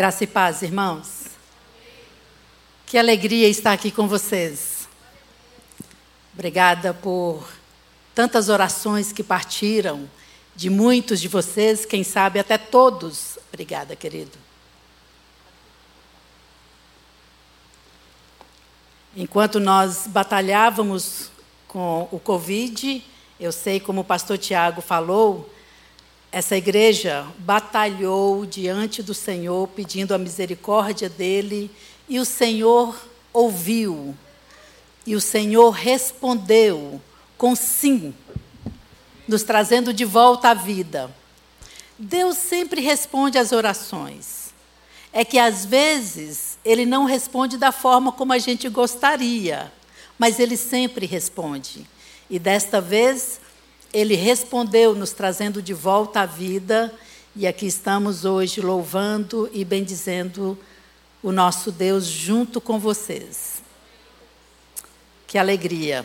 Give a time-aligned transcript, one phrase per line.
[0.00, 1.26] Graça e paz, irmãos.
[2.86, 4.88] Que alegria estar aqui com vocês.
[6.32, 7.46] Obrigada por
[8.14, 10.08] tantas orações que partiram
[10.56, 13.38] de muitos de vocês, quem sabe até todos.
[13.50, 14.38] Obrigada, querido.
[19.14, 21.30] Enquanto nós batalhávamos
[21.68, 23.04] com o Covid,
[23.38, 25.52] eu sei como o pastor Tiago falou,
[26.32, 31.70] essa igreja batalhou diante do Senhor, pedindo a misericórdia dele,
[32.08, 32.96] e o Senhor
[33.32, 34.16] ouviu.
[35.04, 37.00] E o Senhor respondeu
[37.36, 38.14] com sim,
[39.26, 41.12] nos trazendo de volta à vida.
[41.98, 44.54] Deus sempre responde às orações.
[45.12, 49.72] É que às vezes ele não responde da forma como a gente gostaria,
[50.16, 51.84] mas ele sempre responde.
[52.28, 53.40] E desta vez
[53.92, 56.92] ele respondeu, nos trazendo de volta à vida,
[57.34, 60.58] e aqui estamos hoje louvando e bendizendo
[61.22, 63.62] o nosso Deus junto com vocês.
[65.26, 66.04] Que alegria.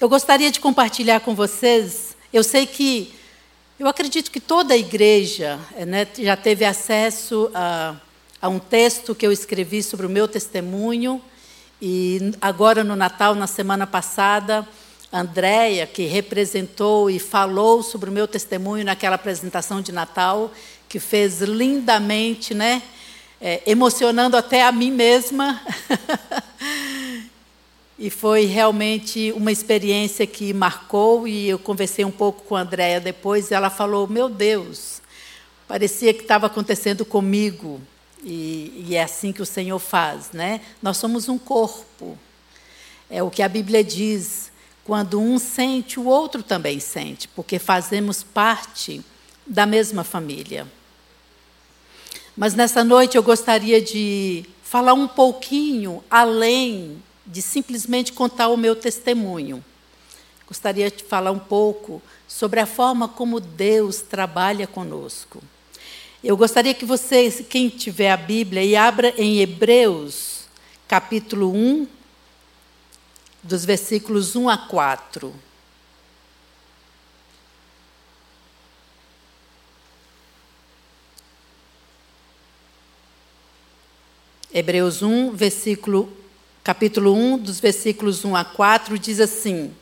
[0.00, 3.14] Eu gostaria de compartilhar com vocês, eu sei que,
[3.78, 7.96] eu acredito que toda a igreja né, já teve acesso a,
[8.40, 11.20] a um texto que eu escrevi sobre o meu testemunho,
[11.80, 14.66] e agora no Natal, na semana passada,
[15.12, 20.52] Andréia, que representou e falou sobre o meu testemunho naquela apresentação de Natal,
[20.86, 22.82] que fez lindamente, né?
[23.40, 25.62] É, emocionando até a mim mesma.
[27.98, 33.00] e foi realmente uma experiência que marcou, e eu conversei um pouco com a Andréia
[33.00, 35.00] depois, e ela falou: Meu Deus,
[35.66, 37.80] parecia que estava acontecendo comigo.
[38.22, 40.60] E, e é assim que o Senhor faz, né?
[40.82, 42.18] Nós somos um corpo.
[43.08, 44.50] É o que a Bíblia diz
[44.88, 49.02] quando um sente, o outro também sente, porque fazemos parte
[49.46, 50.66] da mesma família.
[52.34, 58.74] Mas nessa noite eu gostaria de falar um pouquinho além de simplesmente contar o meu
[58.74, 59.62] testemunho.
[60.46, 65.42] Gostaria de falar um pouco sobre a forma como Deus trabalha conosco.
[66.24, 70.46] Eu gostaria que vocês, quem tiver a Bíblia, e abra em Hebreus,
[70.88, 71.97] capítulo 1,
[73.42, 75.34] dos versículos 1 a 4.
[84.52, 86.12] Hebreus 1, versículo,
[86.64, 89.72] capítulo 1, dos versículos 1 a 4, diz assim: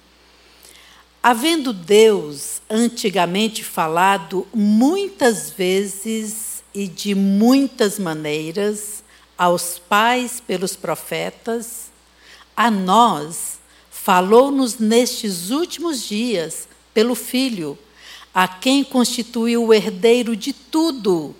[1.22, 9.02] Havendo Deus antigamente falado muitas vezes e de muitas maneiras
[9.38, 11.85] aos pais pelos profetas,
[12.56, 13.58] a nós
[13.90, 17.76] falou-nos nestes últimos dias pelo Filho,
[18.32, 21.34] a quem constituiu o herdeiro de tudo,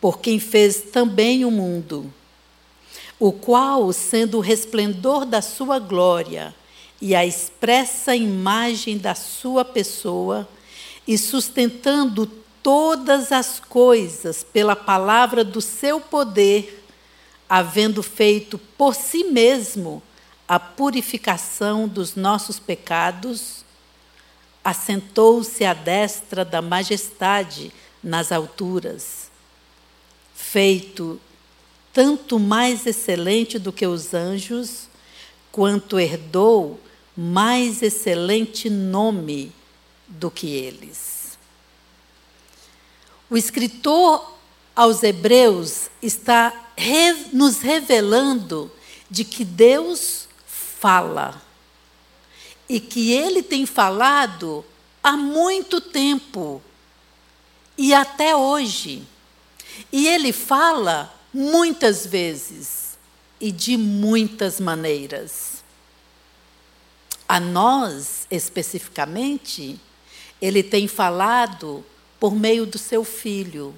[0.00, 2.12] por quem fez também o mundo,
[3.18, 6.54] o qual, sendo o resplendor da sua glória
[7.00, 10.48] e a expressa imagem da sua pessoa,
[11.08, 12.26] e sustentando
[12.62, 16.84] todas as coisas pela palavra do seu poder,
[17.48, 20.02] havendo feito por si mesmo
[20.48, 23.64] a purificação dos nossos pecados,
[24.62, 29.30] assentou-se à destra da majestade nas alturas,
[30.34, 31.20] feito
[31.92, 34.88] tanto mais excelente do que os anjos,
[35.50, 36.78] quanto herdou
[37.16, 39.50] mais excelente nome
[40.06, 41.38] do que eles.
[43.30, 44.34] O escritor
[44.74, 46.70] aos Hebreus está
[47.32, 48.70] nos revelando
[49.10, 50.28] de que Deus
[50.78, 51.40] fala.
[52.68, 54.64] E que ele tem falado
[55.02, 56.62] há muito tempo
[57.78, 59.06] e até hoje.
[59.92, 62.98] E ele fala muitas vezes
[63.40, 65.64] e de muitas maneiras.
[67.28, 69.80] A nós, especificamente,
[70.40, 71.84] ele tem falado
[72.18, 73.76] por meio do seu filho,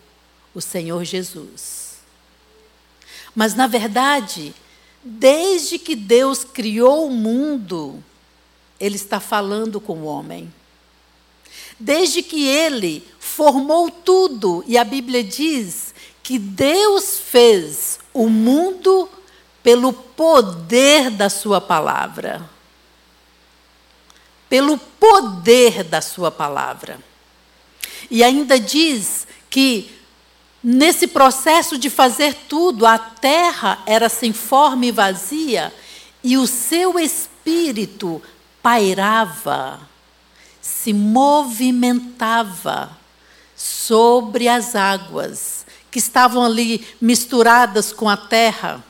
[0.55, 1.99] o Senhor Jesus.
[3.35, 4.55] Mas, na verdade,
[5.03, 8.03] Desde que Deus criou o mundo,
[8.79, 10.53] Ele está falando com o homem.
[11.79, 19.09] Desde que Ele formou tudo, e a Bíblia diz que Deus fez o mundo
[19.63, 22.49] pelo poder da Sua palavra.
[24.49, 26.99] Pelo poder da Sua palavra.
[28.11, 29.98] E ainda diz que
[30.63, 35.73] Nesse processo de fazer tudo, a terra era sem forma e vazia,
[36.23, 38.21] e o seu espírito
[38.63, 39.81] pairava,
[40.61, 42.97] se movimentava
[43.55, 48.85] sobre as águas que estavam ali misturadas com a terra.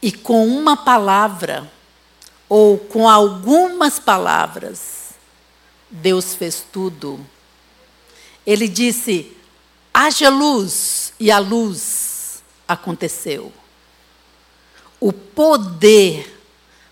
[0.00, 1.70] E com uma palavra,
[2.48, 5.10] ou com algumas palavras,
[5.88, 7.24] Deus fez tudo.
[8.46, 9.36] Ele disse:
[9.92, 13.52] haja luz, e a luz aconteceu.
[14.98, 16.40] O poder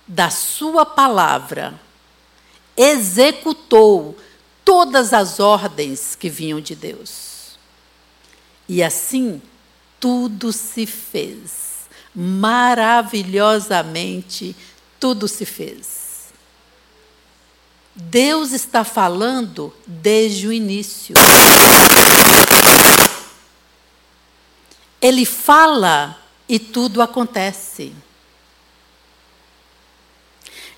[0.06, 1.80] da Sua palavra
[2.76, 4.16] executou
[4.64, 7.56] todas as ordens que vinham de Deus.
[8.68, 9.40] E assim,
[9.98, 11.70] tudo se fez.
[12.14, 14.54] Maravilhosamente,
[14.98, 15.99] tudo se fez.
[18.00, 21.14] Deus está falando desde o início.
[25.00, 26.18] Ele fala
[26.48, 27.92] e tudo acontece.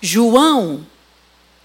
[0.01, 0.85] João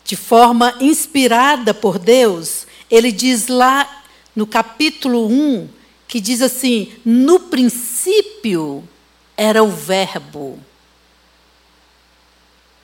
[0.05, 4.03] de forma inspirada por Deus, ele diz lá
[4.35, 5.69] no capítulo 1,
[6.07, 8.89] que diz assim: no princípio
[9.37, 10.59] era o Verbo.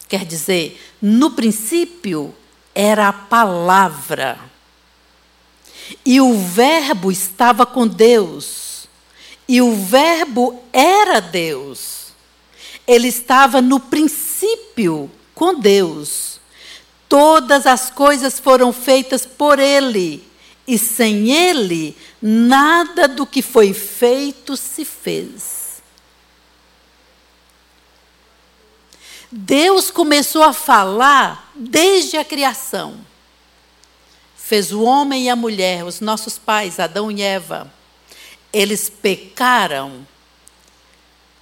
[0.07, 2.35] Quer dizer, no princípio
[2.75, 4.39] era a palavra.
[6.05, 8.89] E o Verbo estava com Deus.
[9.47, 12.13] E o Verbo era Deus.
[12.87, 16.41] Ele estava no princípio com Deus.
[17.09, 20.27] Todas as coisas foram feitas por Ele,
[20.67, 25.54] e sem Ele, nada do que foi feito se fez.
[29.37, 32.95] Deus começou a falar desde a criação.
[34.37, 37.73] Fez o homem e a mulher, os nossos pais, Adão e Eva.
[38.53, 40.07] Eles pecaram,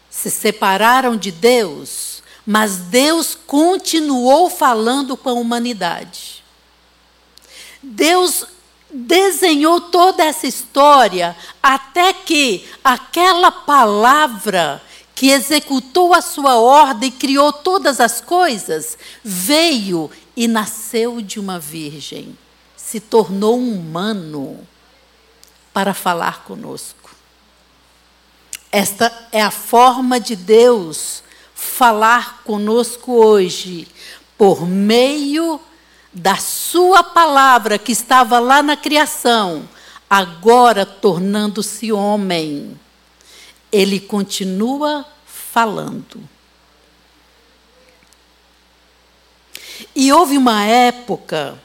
[0.08, 2.12] se separaram de Deus
[2.46, 6.42] mas Deus continuou falando com a humanidade.
[7.82, 8.44] Deus
[8.90, 14.82] desenhou toda essa história até que aquela palavra
[15.22, 21.60] que executou a sua ordem e criou todas as coisas veio e nasceu de uma
[21.60, 22.36] virgem,
[22.76, 24.58] se tornou um humano
[25.72, 27.14] para falar conosco.
[28.72, 31.22] Esta é a forma de Deus
[31.54, 33.86] falar conosco hoje
[34.36, 35.60] por meio
[36.12, 39.68] da Sua palavra que estava lá na criação,
[40.10, 42.76] agora tornando-se homem.
[43.70, 45.06] Ele continua
[45.52, 46.26] falando.
[49.94, 51.60] E houve uma época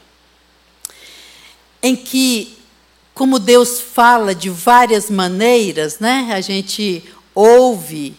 [1.82, 2.58] em que,
[3.14, 6.28] como Deus fala de várias maneiras, né?
[6.32, 7.02] A gente
[7.34, 8.14] ouve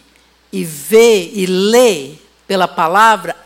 [0.52, 2.14] e vê e lê
[2.48, 3.36] pela palavra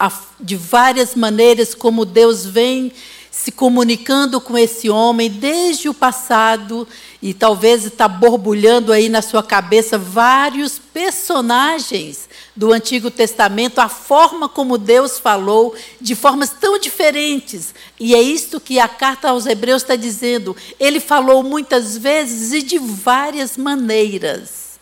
[0.41, 2.91] de várias maneiras como Deus vem
[3.35, 6.87] se comunicando com esse homem desde o passado
[7.21, 14.49] e talvez está borbulhando aí na sua cabeça vários personagens do Antigo Testamento, a forma
[14.49, 17.75] como Deus falou de formas tão diferentes.
[17.99, 20.57] E é isto que a carta aos Hebreus está dizendo.
[20.79, 24.79] Ele falou muitas vezes e de várias maneiras.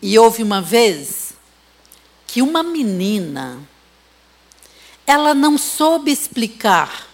[0.00, 1.34] E houve uma vez
[2.26, 3.58] que uma menina,
[5.06, 7.05] ela não soube explicar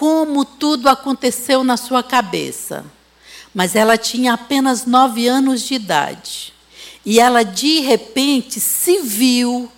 [0.00, 2.84] como tudo aconteceu na sua cabeça,
[3.54, 6.54] mas ela tinha apenas nove anos de idade.
[7.04, 9.70] E ela, de repente, se viu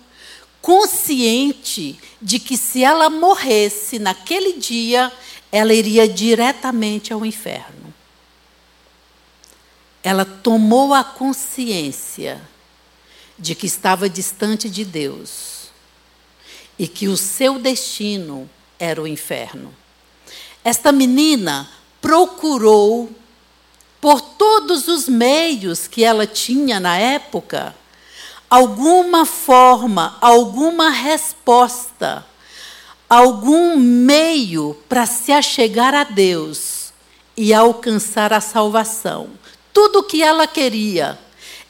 [0.61, 5.11] consciente de que se ela morresse naquele dia,
[5.51, 7.83] ela iria diretamente ao inferno
[10.03, 12.41] ela tomou a consciência
[13.39, 15.71] de que estava distante de Deus
[16.77, 19.73] e que o seu destino era o inferno.
[20.63, 21.69] Esta menina
[22.01, 23.09] procurou,
[23.99, 27.75] por todos os meios que ela tinha na época,
[28.49, 32.25] alguma forma, alguma resposta,
[33.09, 36.93] algum meio para se achegar a Deus
[37.35, 39.29] e alcançar a salvação.
[39.73, 41.19] Tudo o que ela queria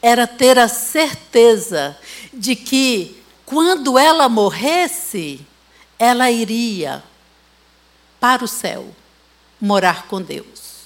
[0.02, 1.98] era ter a certeza
[2.34, 5.40] de que, quando ela morresse,
[5.98, 7.04] ela iria
[8.24, 8.86] para o céu
[9.60, 10.86] morar com Deus.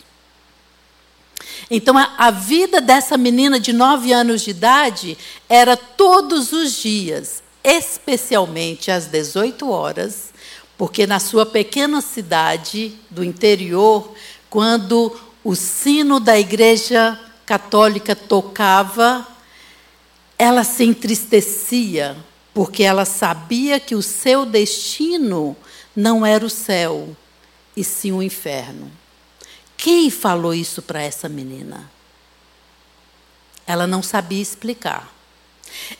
[1.69, 5.15] Então, a, a, vida dessa menina de nove anos de idade
[5.47, 10.33] era todos os dias, especialmente às 18 horas,
[10.79, 14.11] porque na sua pequena cidade do interior,
[14.49, 19.27] quando o sino da igreja católica tocava,
[20.39, 22.17] ela se entristecia,
[22.51, 25.55] porque ela sabia que o seu destino
[25.95, 27.15] não era o céu,
[27.77, 28.91] e sim o inferno.
[29.77, 31.89] Quem falou isso para essa menina?
[33.67, 35.13] Ela não sabia explicar.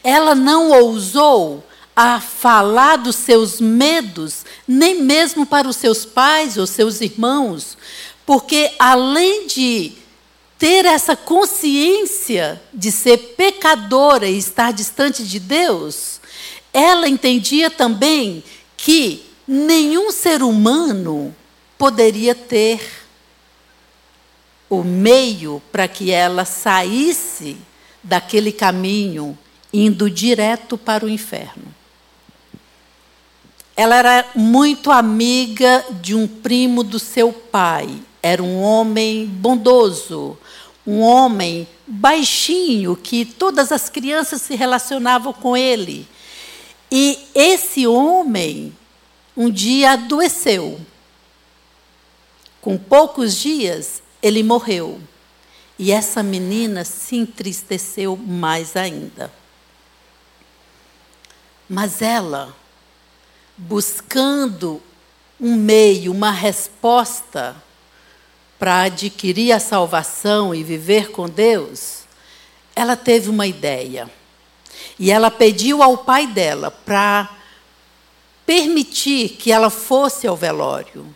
[0.04, 1.64] Ela não ousou
[1.96, 7.78] a falar dos seus medos, nem mesmo para os seus pais ou seus irmãos,
[8.26, 9.94] porque além de
[10.58, 16.20] ter essa consciência de ser pecadora e estar distante de Deus,
[16.74, 18.44] ela entendia também
[18.76, 21.36] que nenhum ser humano
[21.78, 22.82] poderia ter
[24.70, 27.58] o meio para que ela saísse
[28.04, 29.38] daquele caminho
[29.72, 31.76] indo direto para o inferno.
[33.76, 38.02] Ela era muito amiga de um primo do seu pai.
[38.24, 40.38] Era um homem bondoso,
[40.86, 46.08] um homem baixinho, que todas as crianças se relacionavam com ele.
[46.92, 48.76] E esse homem,
[49.36, 50.80] um dia adoeceu.
[52.68, 55.00] Com poucos dias, ele morreu.
[55.80, 59.32] E essa menina se entristeceu mais ainda.
[61.70, 62.54] Mas ela,
[63.56, 64.82] buscando
[65.40, 67.56] um meio, uma resposta
[68.60, 72.02] para adquirir a salvação e viver com Deus,
[72.76, 74.12] ela teve uma ideia.
[75.00, 77.34] E ela pediu ao pai dela para
[78.46, 81.16] permitir que ela fosse ao velório.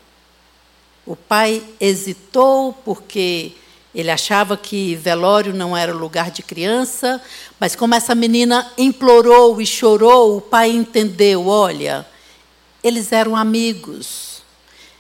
[1.12, 3.52] O pai hesitou porque
[3.94, 7.22] ele achava que velório não era lugar de criança,
[7.60, 12.08] mas como essa menina implorou e chorou, o pai entendeu: olha,
[12.82, 14.42] eles eram amigos,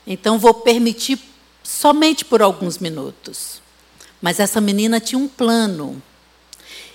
[0.05, 1.17] então vou permitir
[1.63, 3.61] somente por alguns minutos.
[4.21, 6.03] Mas essa menina tinha um plano.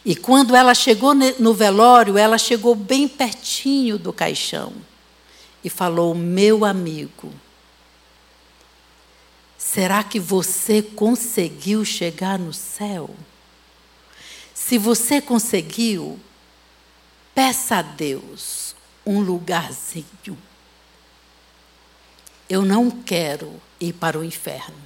[0.04, 4.74] E quando ela chegou no velório, ela chegou bem pertinho do caixão
[5.64, 7.32] e falou: Meu amigo,
[9.72, 13.10] Será que você conseguiu chegar no céu?
[14.54, 16.20] Se você conseguiu,
[17.34, 20.38] peça a Deus um lugarzinho.
[22.48, 24.80] Eu não quero ir para o inferno.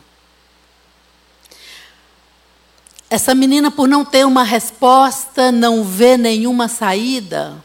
[3.10, 7.62] Essa menina, por não ter uma resposta, não ver nenhuma saída,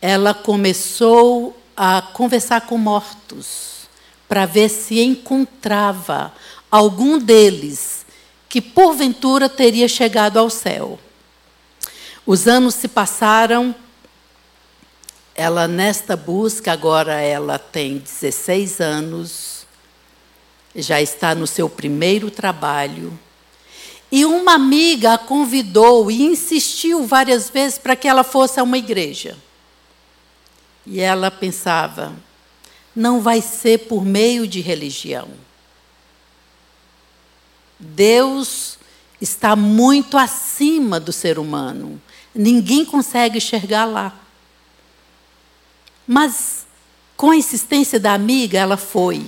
[0.00, 3.75] ela começou a conversar com mortos
[4.28, 6.32] para ver se encontrava
[6.70, 8.04] algum deles
[8.48, 10.98] que porventura teria chegado ao céu.
[12.24, 13.74] Os anos se passaram,
[15.34, 19.66] ela nesta busca, agora ela tem 16 anos,
[20.74, 23.16] já está no seu primeiro trabalho.
[24.10, 28.78] E uma amiga a convidou e insistiu várias vezes para que ela fosse a uma
[28.78, 29.36] igreja.
[30.86, 32.14] E ela pensava:
[32.96, 35.28] não vai ser por meio de religião.
[37.78, 38.78] Deus
[39.20, 42.00] está muito acima do ser humano.
[42.34, 44.18] Ninguém consegue enxergar lá.
[46.06, 46.66] Mas,
[47.16, 49.26] com a insistência da amiga, ela foi.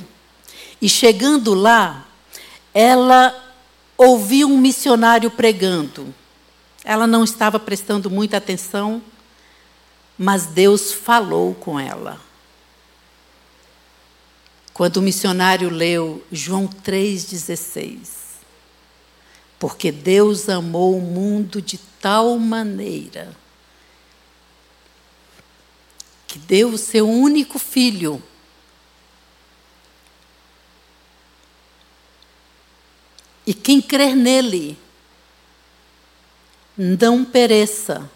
[0.81, 2.07] E chegando lá,
[2.73, 3.35] ela
[3.99, 6.15] ouviu um missionário pregando.
[6.85, 9.03] Ela não estava prestando muita atenção,
[10.17, 12.28] mas Deus falou com ela.
[14.79, 17.99] Quando o missionário leu João 3,16,
[19.59, 23.37] porque Deus amou o mundo de tal maneira
[26.29, 28.23] que deu o seu único filho.
[33.45, 34.79] E quem crer nele
[36.77, 38.09] não pereça,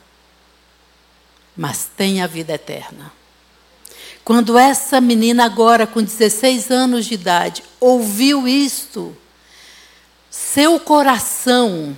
[1.57, 3.13] mas tenha a vida eterna.
[4.25, 9.17] Quando essa menina, agora com 16 anos de idade, ouviu isto,
[10.31, 11.97] seu coração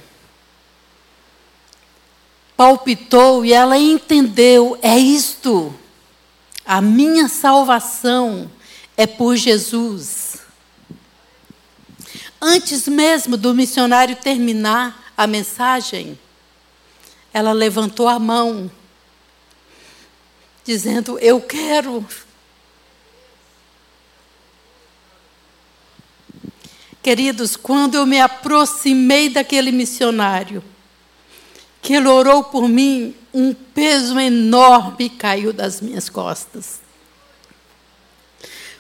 [2.56, 5.74] palpitou e ela entendeu: é isto,
[6.64, 8.50] a minha salvação
[8.96, 10.38] é por Jesus.
[12.40, 16.18] Antes mesmo do missionário terminar a mensagem,
[17.32, 18.70] ela levantou a mão
[20.64, 22.04] dizendo: Eu quero.
[27.02, 30.64] Queridos, quando eu me aproximei daquele missionário,
[31.82, 36.80] que ele orou por mim, um peso enorme caiu das minhas costas.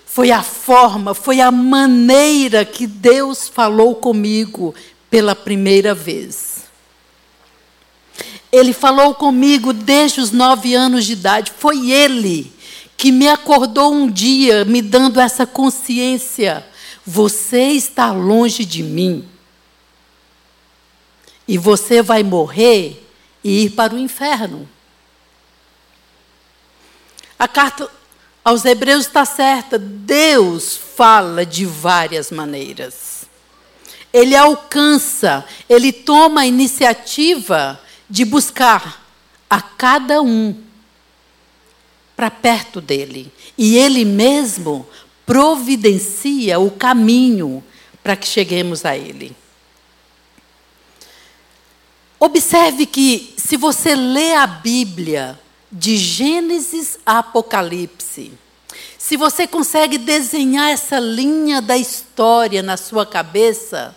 [0.06, 4.74] Foi a forma, foi a maneira que Deus falou comigo
[5.10, 6.53] pela primeira vez.
[8.54, 11.52] Ele falou comigo desde os nove anos de idade.
[11.58, 12.52] Foi ele
[12.96, 16.64] que me acordou um dia, me dando essa consciência.
[17.04, 19.28] Você está longe de mim.
[21.48, 23.04] E você vai morrer
[23.42, 24.68] e ir para o inferno.
[27.36, 27.90] A carta
[28.44, 29.80] aos Hebreus está certa.
[29.80, 33.24] Deus fala de várias maneiras.
[34.12, 39.04] Ele alcança, ele toma a iniciativa de buscar
[39.48, 40.62] a cada um
[42.16, 43.32] para perto dele.
[43.56, 44.86] E ele mesmo
[45.26, 47.62] providencia o caminho
[48.02, 49.34] para que cheguemos a ele.
[52.18, 55.38] Observe que, se você lê a Bíblia,
[55.70, 58.32] de Gênesis a Apocalipse,
[58.96, 63.94] se você consegue desenhar essa linha da história na sua cabeça,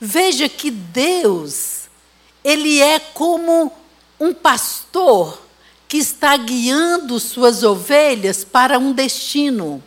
[0.00, 1.81] veja que Deus,
[2.44, 3.72] ele é como
[4.18, 5.40] um pastor
[5.88, 9.82] que está guiando suas ovelhas para um destino.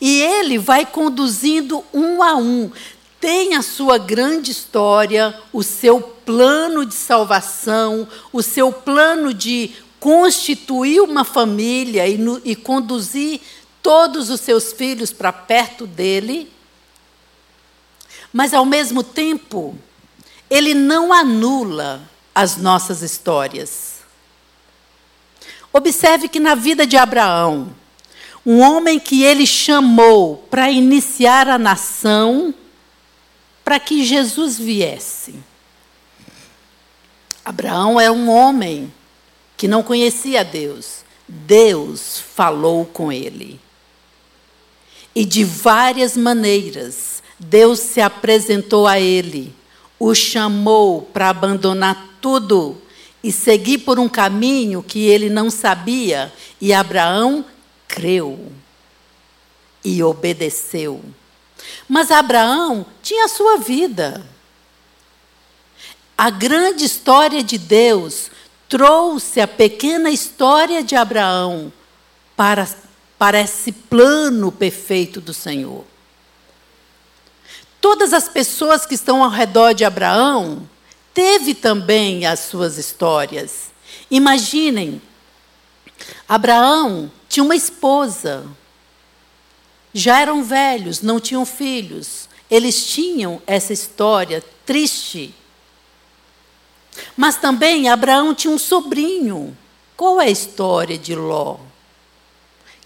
[0.00, 2.70] E ele vai conduzindo um a um.
[3.20, 11.00] Tem a sua grande história, o seu plano de salvação, o seu plano de constituir
[11.00, 13.40] uma família e, no, e conduzir
[13.82, 16.52] todos os seus filhos para perto dele.
[18.32, 19.76] Mas, ao mesmo tempo,
[20.50, 22.02] ele não anula
[22.34, 23.98] as nossas histórias.
[25.72, 27.74] Observe que na vida de Abraão,
[28.44, 32.54] um homem que ele chamou para iniciar a nação,
[33.64, 35.34] para que Jesus viesse.
[37.44, 38.92] Abraão é um homem
[39.56, 41.04] que não conhecia Deus.
[41.28, 43.60] Deus falou com ele.
[45.14, 49.54] E de várias maneiras, Deus se apresentou a ele,
[49.98, 52.80] o chamou para abandonar tudo
[53.22, 57.44] e seguir por um caminho que ele não sabia, e Abraão
[57.86, 58.52] creu
[59.84, 61.02] e obedeceu.
[61.88, 64.24] Mas Abraão tinha a sua vida.
[66.16, 68.30] A grande história de Deus
[68.68, 71.72] trouxe a pequena história de Abraão
[72.36, 72.68] para,
[73.18, 75.84] para esse plano perfeito do Senhor.
[77.80, 80.68] Todas as pessoas que estão ao redor de Abraão
[81.14, 83.70] teve também as suas histórias.
[84.10, 85.00] Imaginem,
[86.28, 88.46] Abraão tinha uma esposa.
[89.92, 92.28] Já eram velhos, não tinham filhos.
[92.50, 95.34] Eles tinham essa história triste
[97.16, 99.56] mas também Abraão tinha um sobrinho.
[99.96, 101.56] Qual é a história de Ló?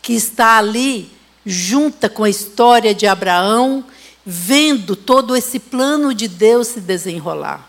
[0.00, 1.10] Que está ali,
[1.44, 3.84] junta com a história de Abraão,
[4.24, 7.68] vendo todo esse plano de Deus se desenrolar.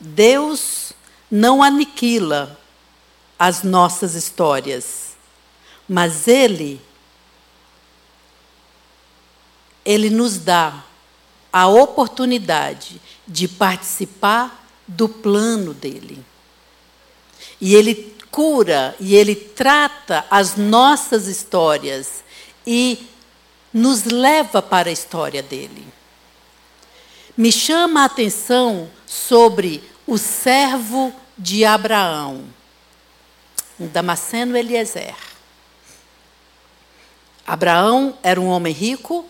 [0.00, 0.92] Deus
[1.30, 2.58] não aniquila
[3.38, 5.16] as nossas histórias,
[5.88, 6.80] mas Ele,
[9.84, 10.84] Ele nos dá
[11.52, 16.24] a oportunidade de participar do plano dele.
[17.60, 22.24] E ele cura e ele trata as nossas histórias
[22.66, 23.06] e
[23.72, 25.86] nos leva para a história dele.
[27.36, 32.44] Me chama a atenção sobre o servo de Abraão,
[33.78, 35.14] Damasceno Eliezer.
[37.46, 39.26] Abraão era um homem rico,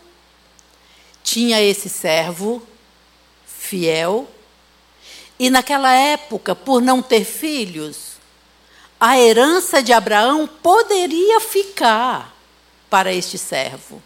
[1.24, 2.62] tinha esse servo
[3.46, 4.28] fiel,
[5.38, 8.11] e naquela época, por não ter filhos,
[9.04, 12.32] a herança de Abraão poderia ficar
[12.88, 14.00] para este servo.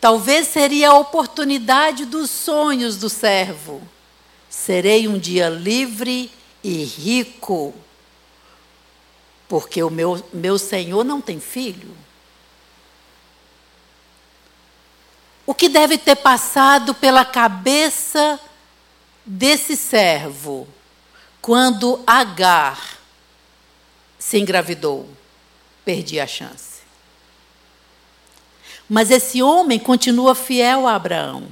[0.00, 3.86] Talvez seria a oportunidade dos sonhos do servo.
[4.48, 6.32] Serei um dia livre
[6.64, 7.74] e rico,
[9.46, 11.94] porque o meu, meu senhor não tem filho.
[15.44, 18.38] o que deve ter passado pela cabeça
[19.26, 20.66] desse servo
[21.42, 22.99] quando Agar
[24.20, 25.08] se engravidou?
[25.84, 26.82] Perdi a chance.
[28.88, 31.48] Mas esse homem continua fiel a Abraão.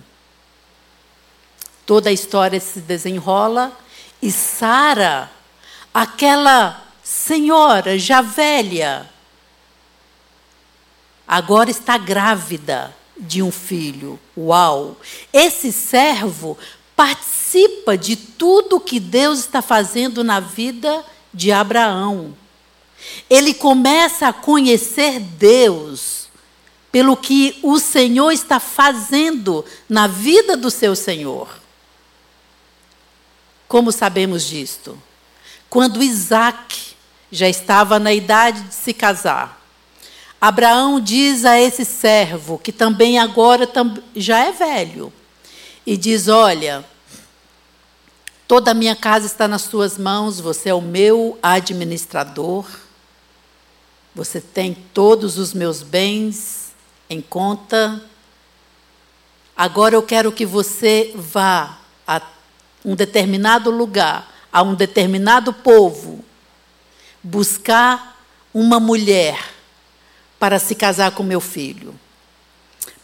[1.87, 3.73] Toda a história se desenrola
[4.21, 5.31] e Sara,
[5.95, 9.09] aquela senhora já velha,
[11.27, 14.21] agora está grávida de um filho.
[14.37, 14.97] Uau!
[15.33, 16.59] Esse servo
[16.95, 21.03] participa de tudo que Deus está fazendo na vida
[21.33, 22.37] de Abraão.
[23.29, 26.29] Ele começa a conhecer Deus
[26.91, 31.49] pelo que o Senhor está fazendo na vida do seu Senhor.
[33.69, 35.01] Como sabemos disto?
[35.69, 36.97] Quando Isaac
[37.31, 39.59] já estava na idade de se casar,
[40.41, 43.69] Abraão diz a esse servo, que também agora
[44.17, 45.13] já é velho,
[45.85, 46.85] e diz: Olha,
[48.47, 52.65] toda a minha casa está nas tuas mãos, você é o meu administrador,
[54.15, 56.73] você tem todos os meus bens
[57.09, 58.03] em conta.
[59.57, 62.21] Agora eu quero que você vá a
[62.85, 66.25] um determinado lugar, a um determinado povo,
[67.23, 68.19] buscar
[68.53, 69.39] uma mulher
[70.39, 71.95] para se casar com meu filho.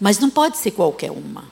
[0.00, 1.44] Mas não pode ser qualquer uma.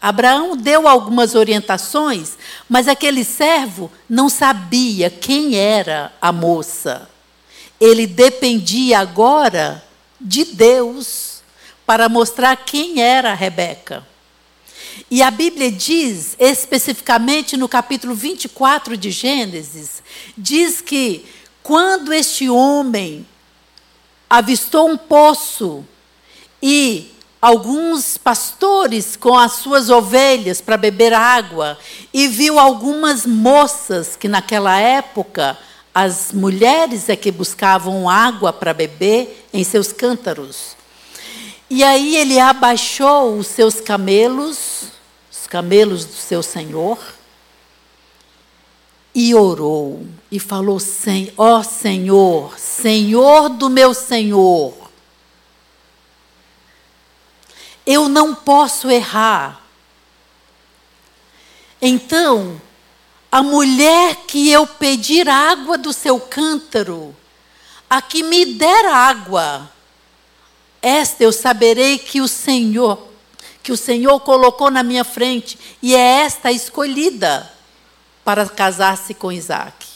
[0.00, 2.36] Abraão deu algumas orientações,
[2.68, 7.08] mas aquele servo não sabia quem era a moça.
[7.80, 9.84] Ele dependia agora
[10.20, 11.42] de Deus
[11.84, 14.06] para mostrar quem era Rebeca.
[15.10, 20.02] E a Bíblia diz, especificamente no capítulo 24 de Gênesis,
[20.36, 21.24] diz que
[21.62, 23.26] quando este homem
[24.28, 25.84] avistou um poço
[26.62, 31.78] e alguns pastores com as suas ovelhas para beber água
[32.12, 35.56] e viu algumas moças que naquela época
[35.98, 40.76] as mulheres é que buscavam água para beber em seus cântaros.
[41.70, 44.88] E aí ele abaixou os seus camelos,
[45.32, 46.98] os camelos do seu senhor,
[49.14, 50.76] e orou e falou:
[51.38, 54.74] Ó Senhor, Senhor do meu Senhor,
[57.86, 59.64] eu não posso errar.
[61.80, 62.60] Então,
[63.36, 67.14] a mulher que eu pedir água do seu cântaro,
[67.88, 69.70] a que me der água,
[70.80, 73.06] esta eu saberei que o Senhor,
[73.62, 77.52] que o Senhor colocou na minha frente, e é esta escolhida
[78.24, 79.86] para casar-se com Isaac.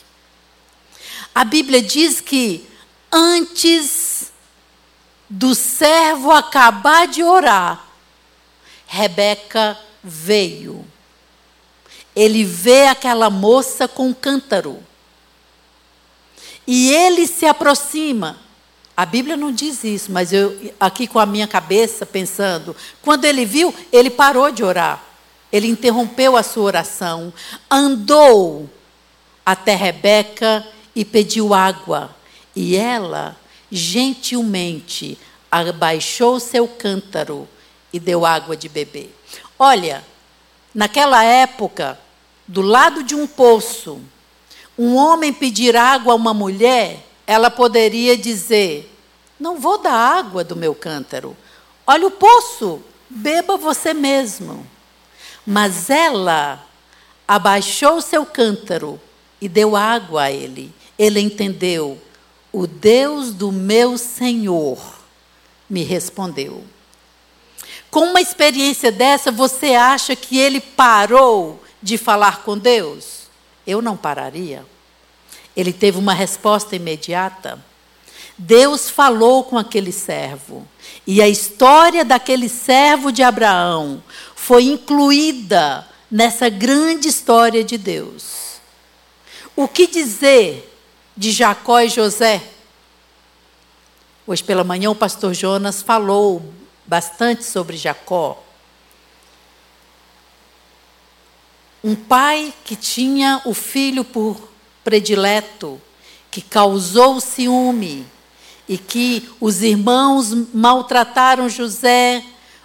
[1.35, 2.69] A Bíblia diz que
[3.11, 4.31] antes
[5.31, 7.89] do servo acabar de orar,
[8.87, 10.90] Rebeca veio.
[12.15, 14.79] Ele vê aquela moça com um cântaro.
[16.67, 18.39] E ele se aproxima.
[18.97, 23.45] A Bíblia não diz isso, mas eu aqui com a minha cabeça pensando, quando ele
[23.45, 25.03] viu, ele parou de orar.
[25.51, 27.33] Ele interrompeu a sua oração,
[27.71, 28.69] andou
[29.45, 32.15] até Rebeca e pediu água.
[32.55, 33.37] E ela,
[33.71, 35.19] gentilmente,
[35.51, 37.49] abaixou seu cântaro
[37.93, 39.17] e deu água de beber.
[39.59, 40.05] Olha,
[40.75, 41.99] naquela época,
[42.47, 44.01] do lado de um poço,
[44.79, 48.93] um homem pedir água a uma mulher, ela poderia dizer:
[49.39, 51.37] Não vou dar água do meu cântaro.
[51.87, 54.67] Olha o poço, beba você mesmo.
[55.47, 56.65] Mas ela
[57.27, 59.01] abaixou seu cântaro
[59.41, 60.73] e deu água a ele.
[60.99, 62.01] Ele entendeu:
[62.53, 64.79] o Deus do meu Senhor
[65.69, 66.65] me respondeu.
[67.91, 73.23] Com uma experiência dessa, você acha que ele parou de falar com Deus?
[73.67, 74.65] Eu não pararia.
[75.57, 77.59] Ele teve uma resposta imediata.
[78.39, 80.67] Deus falou com aquele servo.
[81.07, 84.03] E a história daquele servo de Abraão
[84.37, 88.61] foi incluída nessa grande história de Deus.
[89.57, 90.73] O que dizer
[91.17, 92.43] de Jacó e José?
[94.27, 96.43] Hoje pela manhã o pastor Jonas falou
[96.91, 98.43] bastante sobre Jacó.
[101.85, 104.51] Um pai que tinha o filho por
[104.83, 105.81] predileto,
[106.33, 108.05] que causou ciúme
[108.69, 112.25] e que os irmãos maltrataram José,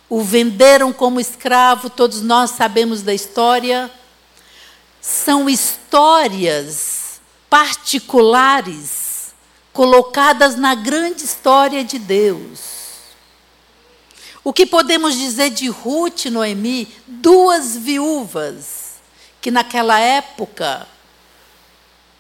[0.10, 3.92] o venderam como escravo, todos nós sabemos da história.
[5.00, 9.36] São histórias particulares
[9.72, 12.75] colocadas na grande história de Deus.
[14.46, 19.00] O que podemos dizer de Ruth e Noemi, duas viúvas
[19.42, 20.88] que naquela época,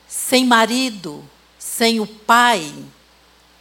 [0.08, 1.24] sem marido,
[1.60, 2.74] sem o pai,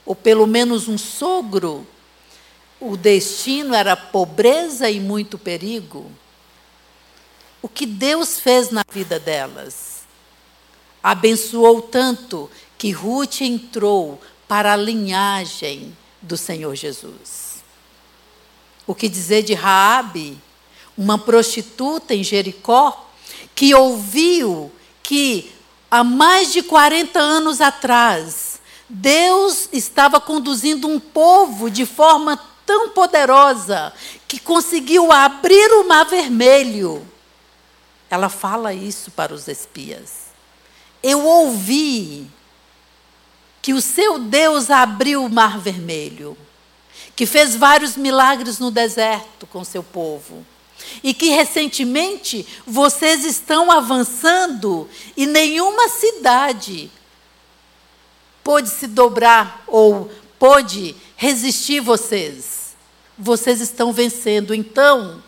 [0.06, 1.86] ou pelo menos um sogro,
[2.80, 6.10] o destino era pobreza e muito perigo.
[7.60, 10.04] O que Deus fez na vida delas?
[11.02, 17.43] Abençoou tanto que Ruth entrou para a linhagem do Senhor Jesus.
[18.86, 20.38] O que dizer de Raabe,
[20.96, 23.10] uma prostituta em Jericó,
[23.54, 24.70] que ouviu
[25.02, 25.52] que
[25.90, 28.54] há mais de 40 anos atrás
[28.88, 33.92] Deus estava conduzindo um povo de forma tão poderosa
[34.28, 37.06] que conseguiu abrir o mar vermelho.
[38.10, 40.24] Ela fala isso para os espias.
[41.02, 42.26] Eu ouvi
[43.60, 46.36] que o seu Deus abriu o mar vermelho.
[47.16, 50.44] Que fez vários milagres no deserto com seu povo.
[51.02, 56.90] E que recentemente vocês estão avançando e nenhuma cidade
[58.42, 62.74] pôde se dobrar ou pôde resistir vocês.
[63.18, 65.22] Vocês estão vencendo, então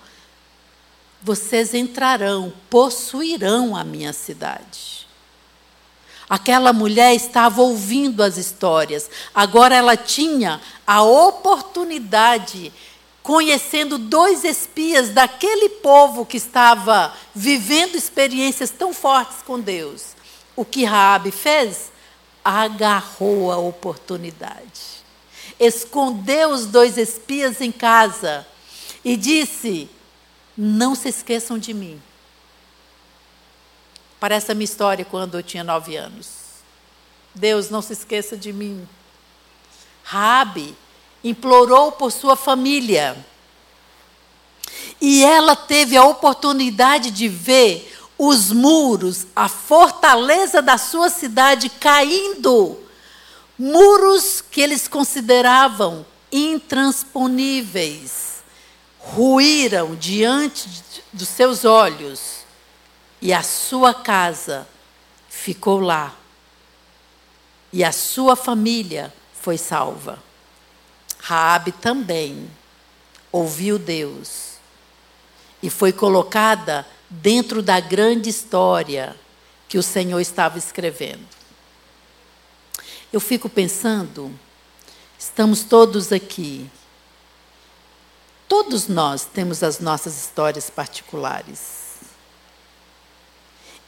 [1.22, 4.95] vocês entrarão, possuirão a minha cidade.
[6.28, 12.72] Aquela mulher estava ouvindo as histórias, agora ela tinha a oportunidade,
[13.22, 20.16] conhecendo dois espias daquele povo que estava vivendo experiências tão fortes com Deus.
[20.56, 21.92] O que Raabe fez?
[22.46, 25.04] agarrou a oportunidade.
[25.58, 28.46] Escondeu os dois espias em casa
[29.04, 29.90] e disse:
[30.56, 32.00] Não se esqueçam de mim.
[34.18, 36.28] Parece a minha história quando eu tinha nove anos.
[37.34, 38.88] Deus, não se esqueça de mim.
[40.02, 40.74] Rabi
[41.22, 43.16] implorou por sua família.
[45.00, 52.78] E ela teve a oportunidade de ver os muros, a fortaleza da sua cidade caindo.
[53.58, 58.42] Muros que eles consideravam intransponíveis
[58.98, 62.35] ruíram diante dos seus olhos
[63.20, 64.66] e a sua casa
[65.28, 66.14] ficou lá.
[67.72, 70.22] E a sua família foi salva.
[71.18, 72.50] Raabe também
[73.32, 74.56] ouviu Deus
[75.62, 79.16] e foi colocada dentro da grande história
[79.68, 81.26] que o Senhor estava escrevendo.
[83.12, 84.32] Eu fico pensando,
[85.18, 86.70] estamos todos aqui.
[88.48, 91.85] Todos nós temos as nossas histórias particulares.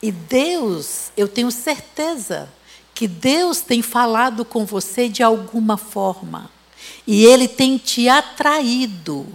[0.02, 2.48] E Deus, eu tenho certeza
[2.94, 6.50] que Deus tem falado com você de alguma forma.
[7.06, 9.26] E Ele tem te atraído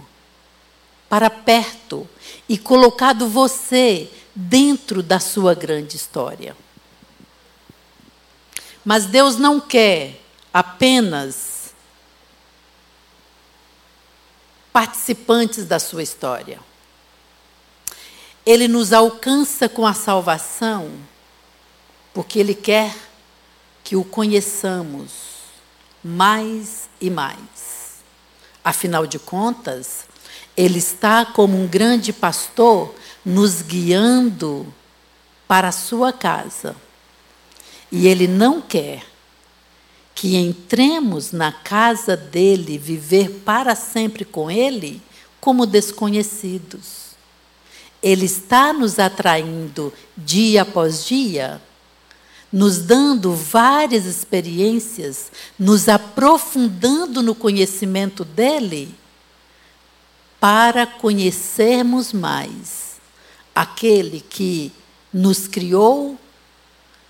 [1.08, 2.08] para perto
[2.48, 6.56] e colocado você dentro da sua grande história.
[8.84, 10.20] Mas Deus não quer
[10.52, 11.72] apenas
[14.72, 16.58] participantes da sua história.
[18.46, 20.90] Ele nos alcança com a salvação
[22.12, 22.94] porque Ele quer
[23.82, 25.10] que o conheçamos
[26.02, 28.02] mais e mais.
[28.62, 30.06] Afinal de contas,
[30.56, 34.72] ele está como um grande pastor nos guiando
[35.48, 36.76] para a sua casa.
[37.90, 39.04] E ele não quer
[40.14, 45.02] que entremos na casa dele, viver para sempre com ele,
[45.40, 47.03] como desconhecidos.
[48.04, 51.58] Ele está nos atraindo dia após dia,
[52.52, 58.94] nos dando várias experiências, nos aprofundando no conhecimento dele
[60.38, 63.00] para conhecermos mais
[63.54, 64.70] aquele que
[65.10, 66.20] nos criou,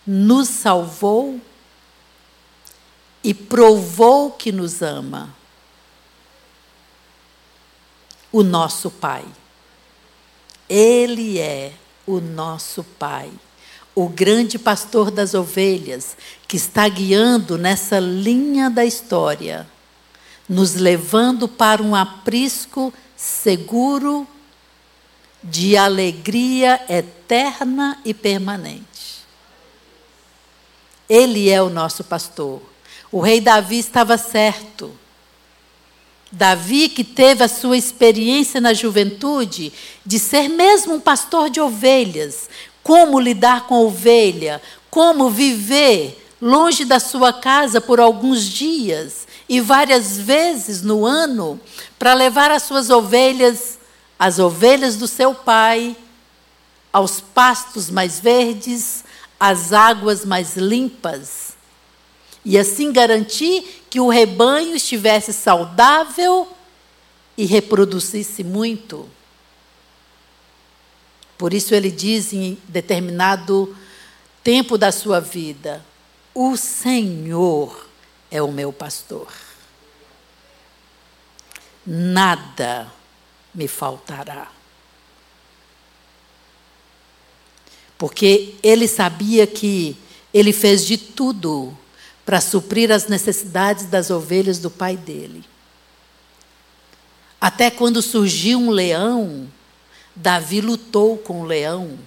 [0.06, 1.40] nos salvou
[3.24, 5.34] e provou que nos ama.
[8.30, 9.24] O nosso Pai.
[10.68, 11.72] Ele é
[12.06, 13.30] o nosso Pai,
[13.94, 16.16] o grande pastor das ovelhas,
[16.48, 19.66] que está guiando nessa linha da história,
[20.48, 24.26] nos levando para um aprisco seguro,
[25.42, 29.24] de alegria eterna e permanente.
[31.06, 32.62] Ele é o nosso pastor.
[33.12, 34.90] O rei Davi estava certo.
[36.34, 39.72] Davi, que teve a sua experiência na juventude
[40.04, 42.48] de ser mesmo um pastor de ovelhas,
[42.82, 50.18] como lidar com ovelha, como viver longe da sua casa por alguns dias e várias
[50.18, 51.60] vezes no ano
[51.98, 53.78] para levar as suas ovelhas,
[54.18, 55.96] as ovelhas do seu pai,
[56.92, 59.04] aos pastos mais verdes,
[59.38, 61.43] às águas mais limpas.
[62.44, 66.48] E assim garantir que o rebanho estivesse saudável
[67.36, 69.08] e reproduzisse muito.
[71.38, 73.74] Por isso ele diz em determinado
[74.42, 75.84] tempo da sua vida:
[76.34, 77.88] O Senhor
[78.30, 79.32] é o meu pastor.
[81.86, 82.92] Nada
[83.54, 84.50] me faltará.
[87.96, 89.96] Porque ele sabia que
[90.32, 91.76] ele fez de tudo
[92.24, 95.44] para suprir as necessidades das ovelhas do pai dele.
[97.40, 99.46] Até quando surgiu um leão,
[100.16, 101.98] Davi lutou com o leão.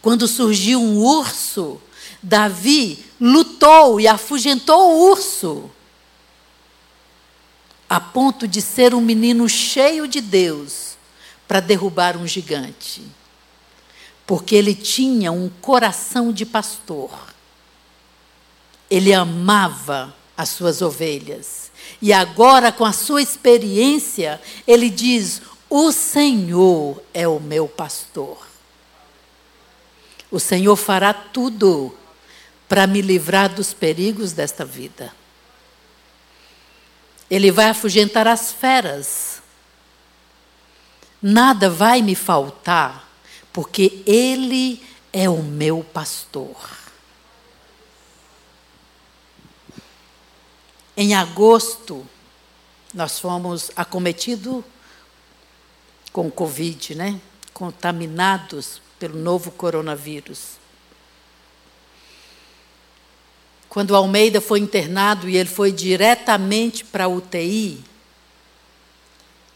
[0.00, 1.80] Quando surgiu um urso,
[2.22, 5.70] Davi lutou e afugentou o urso.
[7.90, 10.96] a ponto de ser um menino cheio de Deus
[11.48, 13.02] para derrubar um gigante.
[14.24, 17.29] Porque ele tinha um coração de pastor.
[18.90, 21.70] Ele amava as suas ovelhas.
[22.02, 28.38] E agora, com a sua experiência, ele diz: O Senhor é o meu pastor.
[30.30, 31.94] O Senhor fará tudo
[32.68, 35.12] para me livrar dos perigos desta vida.
[37.28, 39.42] Ele vai afugentar as feras.
[41.20, 43.08] Nada vai me faltar,
[43.52, 46.79] porque Ele é o meu pastor.
[51.02, 52.06] Em agosto,
[52.92, 54.62] nós fomos acometidos
[56.12, 57.18] com Covid, né?
[57.54, 60.58] Contaminados pelo novo coronavírus.
[63.66, 67.82] Quando Almeida foi internado e ele foi diretamente para a UTI,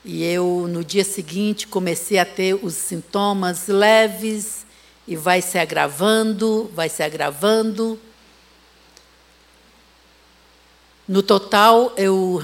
[0.02, 4.64] e eu no dia seguinte comecei a ter os sintomas leves
[5.06, 8.00] e vai se agravando, vai se agravando.
[11.06, 12.42] No total, eu,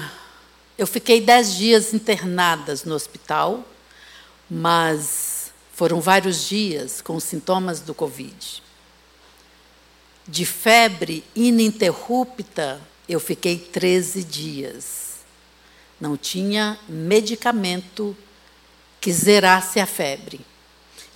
[0.77, 3.65] eu fiquei dez dias internadas no hospital,
[4.51, 8.63] mas foram vários dias com sintomas do Covid.
[10.29, 15.21] De febre ininterrupta, eu fiquei 13 dias.
[15.99, 18.15] Não tinha medicamento
[19.01, 20.39] que zerasse a febre.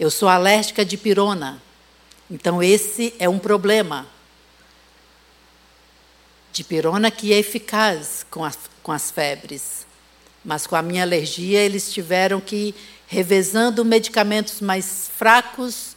[0.00, 1.62] Eu sou alérgica de pirona,
[2.30, 4.06] então esse é um problema.
[6.54, 8.48] De pirona que é eficaz com,
[8.80, 9.84] com as febres.
[10.44, 12.72] Mas com a minha alergia, eles tiveram que
[13.08, 15.96] revezando medicamentos mais fracos.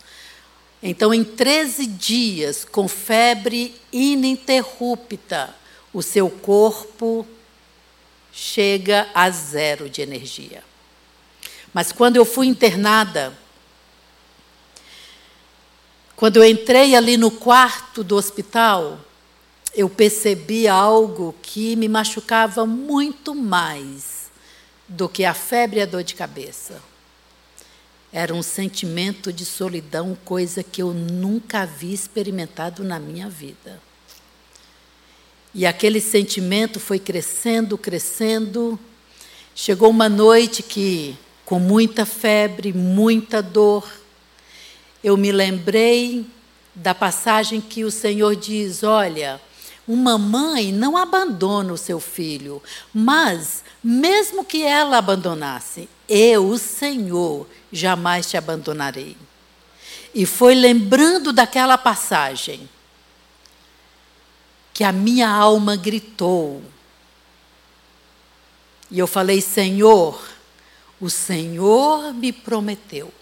[0.81, 5.55] Então, em 13 dias, com febre ininterrupta,
[5.93, 7.25] o seu corpo
[8.33, 10.63] chega a zero de energia.
[11.71, 13.31] Mas quando eu fui internada,
[16.15, 18.99] quando eu entrei ali no quarto do hospital,
[19.77, 24.31] eu percebi algo que me machucava muito mais
[24.87, 26.81] do que a febre e a dor de cabeça.
[28.11, 33.79] Era um sentimento de solidão, coisa que eu nunca havia experimentado na minha vida.
[35.53, 38.79] E aquele sentimento foi crescendo, crescendo.
[39.53, 43.87] Chegou uma noite que, com muita febre, muita dor,
[45.03, 46.25] eu me lembrei
[46.73, 49.39] da passagem que o Senhor diz: Olha,
[49.88, 52.62] uma mãe não abandona o seu filho,
[52.93, 59.15] mas, mesmo que ela abandonasse, eu, o Senhor, jamais te abandonarei.
[60.13, 62.67] E foi lembrando daquela passagem
[64.73, 66.62] que a minha alma gritou.
[68.89, 70.19] E eu falei: Senhor,
[71.00, 73.13] o Senhor me prometeu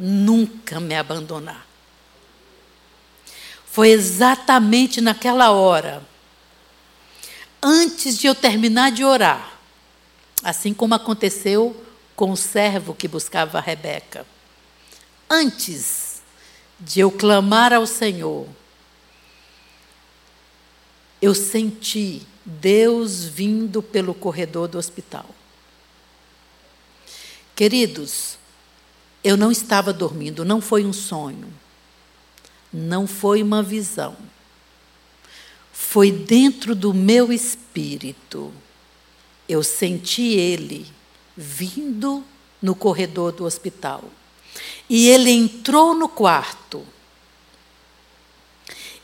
[0.00, 1.66] nunca me abandonar.
[3.70, 6.02] Foi exatamente naquela hora,
[7.62, 9.60] antes de eu terminar de orar,
[10.42, 14.26] assim como aconteceu com o servo que buscava a Rebeca.
[15.28, 16.20] Antes
[16.80, 18.48] de eu clamar ao Senhor,
[21.22, 25.26] eu senti Deus vindo pelo corredor do hospital.
[27.54, 28.36] Queridos,
[29.22, 31.52] eu não estava dormindo, não foi um sonho,
[32.72, 34.16] não foi uma visão.
[35.72, 38.52] Foi dentro do meu espírito.
[39.48, 40.86] Eu senti ele
[41.36, 42.24] vindo
[42.60, 44.04] no corredor do hospital.
[44.88, 46.84] E ele entrou no quarto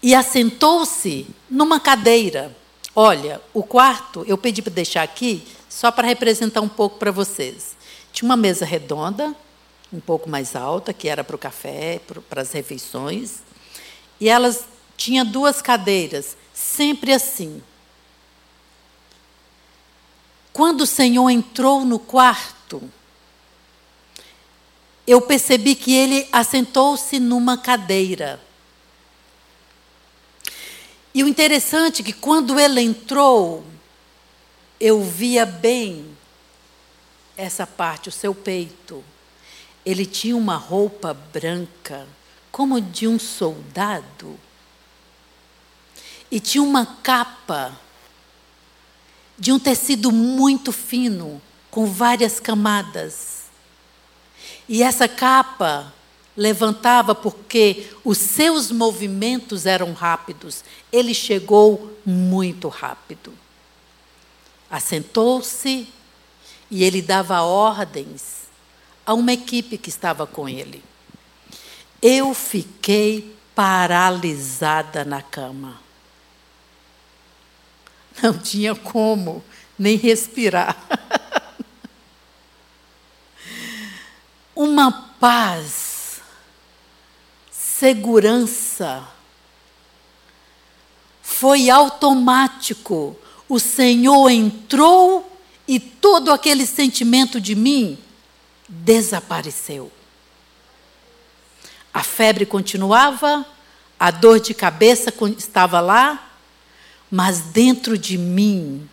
[0.02, 2.56] e assentou-se numa cadeira.
[2.94, 7.76] Olha, o quarto eu pedi para deixar aqui só para representar um pouco para vocês.
[8.12, 9.34] Tinha uma mesa redonda,
[9.92, 13.42] um pouco mais alta, que era para o café, para as refeições,
[14.20, 14.64] e elas
[14.96, 17.62] tinha duas cadeiras, sempre assim,
[20.56, 22.82] quando o Senhor entrou no quarto,
[25.06, 28.40] eu percebi que ele assentou-se numa cadeira.
[31.12, 33.64] E o interessante é que quando ele entrou,
[34.80, 36.16] eu via bem
[37.36, 39.04] essa parte, o seu peito.
[39.84, 42.08] Ele tinha uma roupa branca,
[42.56, 44.40] como de um soldado.
[46.30, 47.78] E tinha uma capa
[49.38, 51.38] de um tecido muito fino,
[51.70, 53.42] com várias camadas.
[54.66, 55.92] E essa capa
[56.34, 60.64] levantava porque os seus movimentos eram rápidos.
[60.90, 63.34] Ele chegou muito rápido.
[64.70, 65.86] Assentou-se
[66.70, 68.46] e ele dava ordens
[69.04, 70.82] a uma equipe que estava com ele.
[72.00, 75.80] Eu fiquei paralisada na cama.
[78.22, 79.44] Não tinha como
[79.78, 80.76] nem respirar.
[84.54, 84.90] Uma
[85.20, 86.20] paz,
[87.50, 89.06] segurança.
[91.22, 93.16] Foi automático.
[93.48, 95.30] O Senhor entrou
[95.68, 97.98] e todo aquele sentimento de mim
[98.68, 99.92] desapareceu.
[101.96, 103.46] A febre continuava,
[103.98, 106.30] a dor de cabeça estava lá,
[107.10, 108.86] mas dentro de mim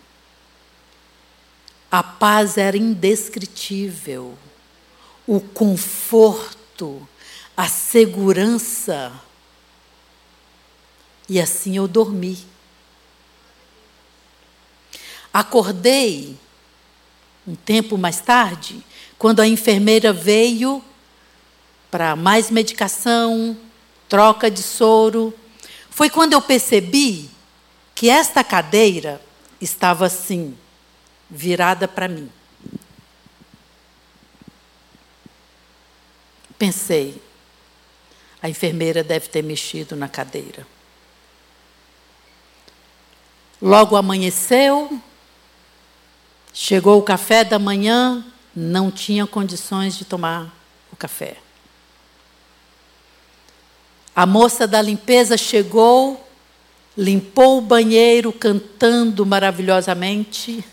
[1.90, 4.38] a paz era indescritível,
[5.26, 7.06] o conforto,
[7.54, 9.12] a segurança.
[11.28, 12.38] E assim eu dormi.
[15.30, 16.38] Acordei
[17.46, 18.82] um tempo mais tarde,
[19.18, 20.82] quando a enfermeira veio
[21.94, 23.56] para mais medicação,
[24.08, 25.32] troca de soro,
[25.88, 27.30] foi quando eu percebi
[27.94, 29.22] que esta cadeira
[29.60, 30.58] estava assim,
[31.30, 32.28] virada para mim.
[36.58, 37.22] Pensei,
[38.42, 40.66] a enfermeira deve ter mexido na cadeira.
[43.62, 45.00] Logo amanheceu,
[46.52, 48.24] Chegou o café da manhã,
[48.54, 50.52] não tinha condições de tomar
[50.90, 51.43] o café.
[54.14, 56.24] A moça da limpeza chegou,
[56.96, 60.64] limpou o banheiro cantando maravilhosamente.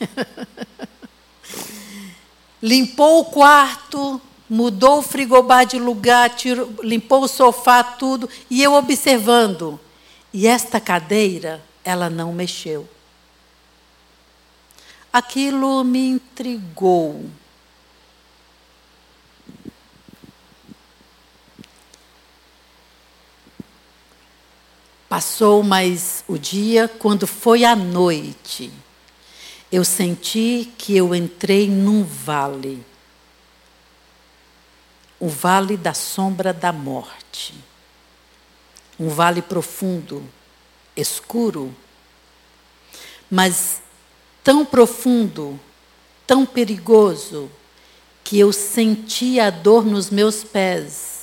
[2.61, 8.73] limpou o quarto, mudou o frigobar de lugar, tirou, limpou o sofá, tudo, e eu
[8.73, 9.79] observando.
[10.31, 12.87] E esta cadeira, ela não mexeu.
[15.11, 17.25] Aquilo me intrigou.
[25.11, 28.71] Passou mais o dia, quando foi a noite,
[29.69, 32.81] eu senti que eu entrei num vale
[35.19, 37.53] o vale da sombra da morte.
[38.97, 40.23] Um vale profundo,
[40.95, 41.75] escuro,
[43.29, 43.81] mas
[44.41, 45.59] tão profundo,
[46.25, 47.51] tão perigoso,
[48.23, 51.20] que eu sentia a dor nos meus pés,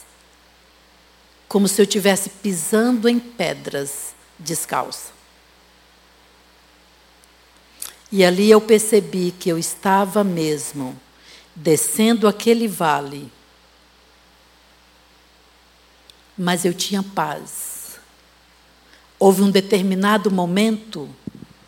[1.48, 5.12] como se eu estivesse pisando em pedras descalça.
[8.12, 10.98] E ali eu percebi que eu estava mesmo
[11.54, 13.30] descendo aquele vale,
[16.36, 17.98] mas eu tinha paz.
[19.18, 21.08] Houve um determinado momento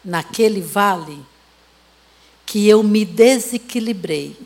[0.04, 1.20] naquele vale
[2.46, 4.38] que eu me desequilibrei.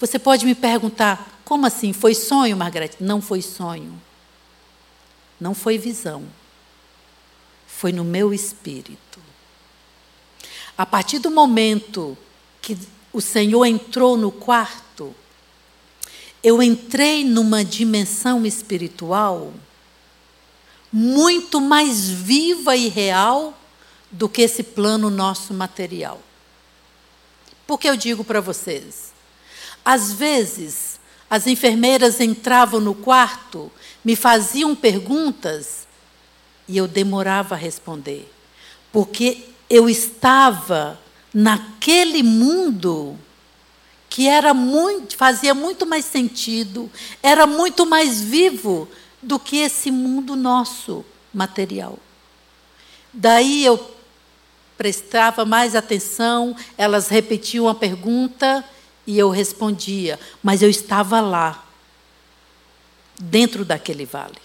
[0.00, 1.92] Você pode me perguntar, como assim?
[1.92, 2.96] Foi sonho, Margarete?
[3.00, 4.00] Não foi sonho.
[5.42, 6.22] Não foi visão.
[7.66, 9.18] Foi no meu espírito.
[10.78, 12.16] A partir do momento
[12.60, 12.78] que
[13.12, 15.12] o Senhor entrou no quarto,
[16.44, 19.52] eu entrei numa dimensão espiritual
[20.92, 23.58] muito mais viva e real
[24.12, 26.22] do que esse plano nosso material.
[27.66, 29.12] Por que eu digo para vocês?
[29.84, 33.72] Às vezes, as enfermeiras entravam no quarto,
[34.04, 35.86] me faziam perguntas
[36.68, 38.30] e eu demorava a responder,
[38.92, 40.98] porque eu estava
[41.32, 43.18] naquele mundo
[44.08, 46.90] que era muito, fazia muito mais sentido,
[47.22, 48.86] era muito mais vivo
[49.22, 51.98] do que esse mundo nosso material.
[53.12, 53.92] Daí eu
[54.76, 58.64] prestava mais atenção, elas repetiam a pergunta
[59.06, 61.64] e eu respondia, mas eu estava lá,
[63.20, 64.38] dentro daquele vale.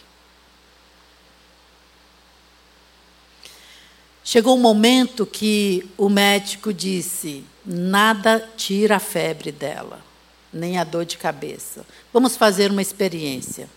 [4.23, 10.03] Chegou um momento que o médico disse: nada tira a febre dela,
[10.51, 11.85] nem a dor de cabeça.
[12.11, 13.69] Vamos fazer uma experiência.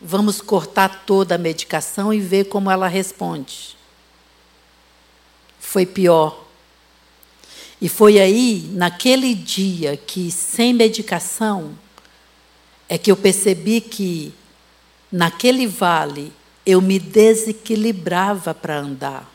[0.00, 3.76] Vamos cortar toda a medicação e ver como ela responde
[5.72, 6.44] foi pior.
[7.80, 11.78] E foi aí, naquele dia, que sem medicação,
[12.92, 14.34] é que eu percebi que
[15.10, 16.30] naquele vale
[16.66, 19.32] eu me desequilibrava para andar.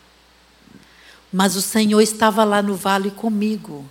[1.34, 3.84] Mas o Senhor estava lá no vale comigo.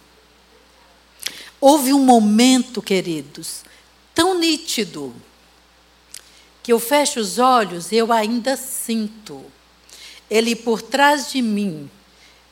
[1.60, 3.64] Houve um momento, queridos,
[4.14, 5.12] tão nítido,
[6.62, 9.44] que eu fecho os olhos e eu ainda sinto
[10.30, 11.90] Ele por trás de mim,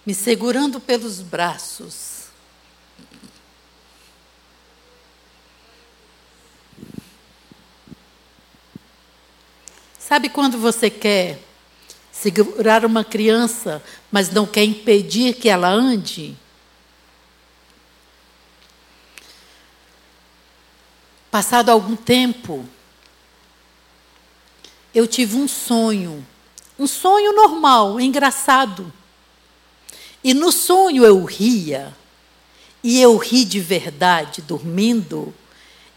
[0.04, 2.13] me segurando pelos braços,
[10.14, 11.40] Sabe quando você quer
[12.12, 16.36] segurar uma criança, mas não quer impedir que ela ande?
[21.32, 22.64] Passado algum tempo,
[24.94, 26.24] eu tive um sonho,
[26.78, 28.92] um sonho normal, engraçado.
[30.22, 31.92] E no sonho eu ria,
[32.84, 35.34] e eu ri de verdade, dormindo.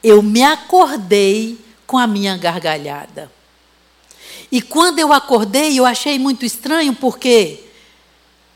[0.04, 3.37] Eu me acordei com a minha gargalhada.
[4.52, 7.64] E quando eu acordei, eu achei muito estranho, porque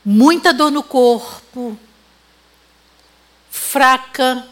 [0.04, 1.78] muita dor no corpo,
[3.50, 4.46] fraca,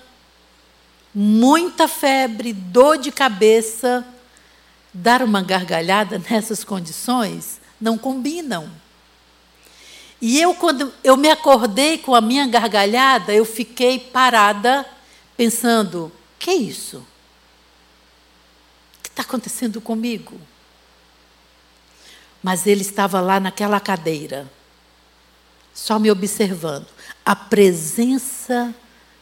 [1.15, 4.07] muita febre, dor de cabeça,
[4.93, 8.71] dar uma gargalhada nessas condições não combinam.
[10.21, 14.85] E eu, quando eu me acordei com a minha gargalhada, eu fiquei parada,
[15.35, 16.99] pensando: que é isso?
[16.99, 20.39] O que está acontecendo comigo?
[22.43, 24.51] Mas ele estava lá naquela cadeira,
[25.75, 26.87] só me observando.
[27.25, 28.75] A presença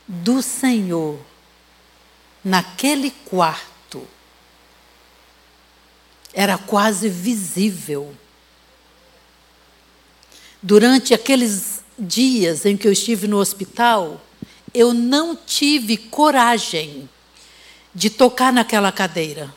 [0.06, 1.18] do Senhor
[2.44, 4.06] naquele quarto
[6.32, 8.14] era quase visível.
[10.62, 14.20] Durante aqueles dias em que eu estive no hospital,
[14.72, 17.08] eu não tive coragem
[17.94, 19.52] de tocar naquela cadeira.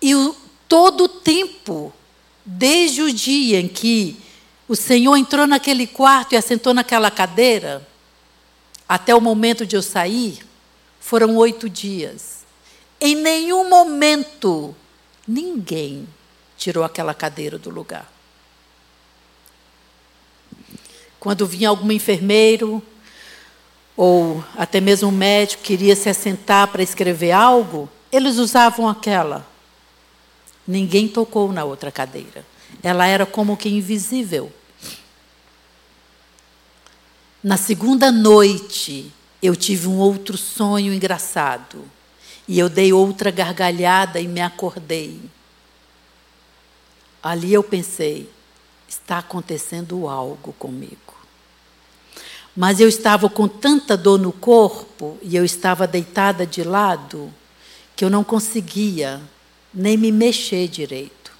[0.00, 0.34] E o,
[0.68, 1.92] todo o tempo,
[2.44, 4.20] desde o dia em que
[4.68, 7.86] o Senhor entrou naquele quarto e assentou naquela cadeira,
[8.86, 10.46] até o momento de eu sair,
[11.00, 12.44] foram oito dias.
[13.00, 14.76] Em nenhum momento,
[15.26, 16.06] ninguém
[16.56, 18.10] tirou aquela cadeira do lugar.
[21.18, 22.82] Quando vinha algum enfermeiro,
[23.96, 29.46] ou até mesmo um médico queria se assentar para escrever algo, eles usavam aquela.
[30.68, 32.44] Ninguém tocou na outra cadeira.
[32.82, 34.52] Ela era como que invisível.
[37.42, 39.10] Na segunda noite,
[39.42, 41.82] eu tive um outro sonho engraçado.
[42.46, 45.18] E eu dei outra gargalhada e me acordei.
[47.22, 48.30] Ali eu pensei:
[48.86, 51.16] está acontecendo algo comigo.
[52.54, 57.32] Mas eu estava com tanta dor no corpo e eu estava deitada de lado
[57.96, 59.22] que eu não conseguia
[59.72, 61.32] nem me mexer direito.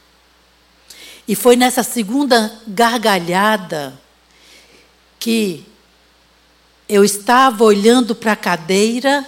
[1.26, 3.98] E foi nessa segunda gargalhada
[5.18, 5.64] que
[6.88, 9.26] eu estava olhando para a cadeira,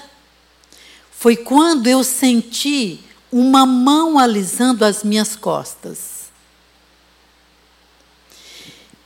[1.10, 6.30] foi quando eu senti uma mão alisando as minhas costas.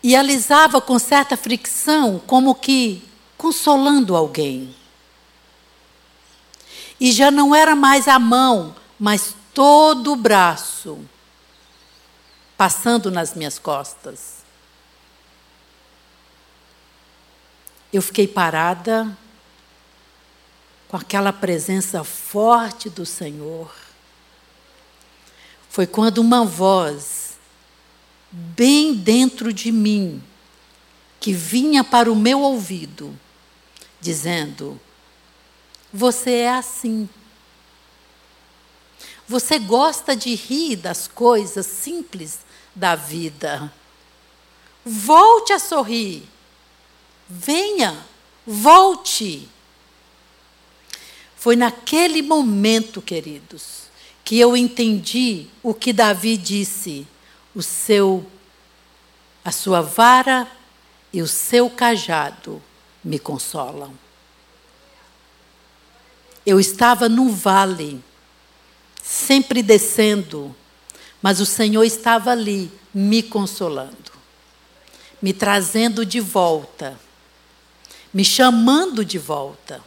[0.00, 3.02] E alisava com certa fricção, como que
[3.36, 4.74] consolando alguém.
[7.00, 10.98] E já não era mais a mão, mas todo o braço
[12.56, 14.44] passando nas minhas costas.
[17.96, 19.16] eu fiquei parada
[20.88, 23.72] com aquela presença forte do Senhor.
[25.70, 27.36] Foi quando uma voz,
[28.30, 30.22] bem dentro de mim,
[31.20, 33.16] que vinha para o meu ouvido,
[34.00, 34.80] dizendo:
[35.92, 37.08] Você é assim.
[39.26, 42.40] Você gosta de rir das coisas simples
[42.74, 43.72] da vida.
[44.84, 46.28] Volte a sorrir.
[47.28, 47.96] Venha,
[48.46, 49.48] volte.
[51.36, 53.84] Foi naquele momento, queridos,
[54.22, 57.06] que eu entendi o que Davi disse:
[57.54, 58.26] o seu
[59.44, 60.50] a sua vara
[61.12, 62.62] e o seu cajado
[63.04, 63.94] me consolam.
[66.46, 68.02] Eu estava num vale,
[69.04, 70.54] sempre descendo,
[71.20, 74.12] mas o Senhor estava ali me consolando,
[75.20, 76.98] me trazendo de volta
[78.14, 79.82] me chamando de volta.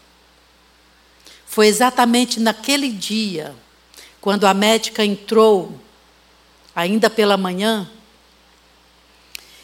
[1.46, 3.56] Foi exatamente naquele dia,
[4.20, 5.80] quando a médica entrou,
[6.76, 7.90] ainda pela manhã,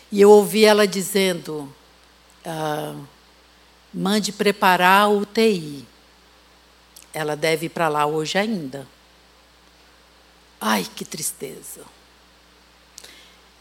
[0.10, 1.72] e eu ouvi ela dizendo:
[2.46, 2.96] ah,
[3.94, 5.86] mande preparar o UTI.
[7.14, 8.88] Ela deve ir para lá hoje ainda.
[10.66, 11.82] Ai, que tristeza.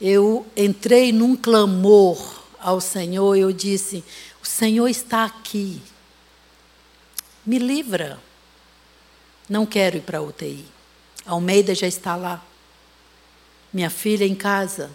[0.00, 4.04] Eu entrei num clamor ao Senhor, eu disse:
[4.40, 5.82] o Senhor está aqui.
[7.44, 8.20] Me livra.
[9.48, 10.64] Não quero ir para a UTI.
[11.26, 12.40] Almeida já está lá.
[13.72, 14.88] Minha filha em casa.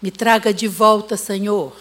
[0.00, 1.76] Me traga de volta, Senhor.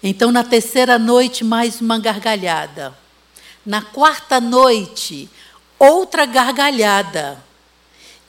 [0.00, 2.96] Então, na terceira noite, mais uma gargalhada.
[3.66, 5.28] Na quarta noite,
[5.76, 7.49] outra gargalhada.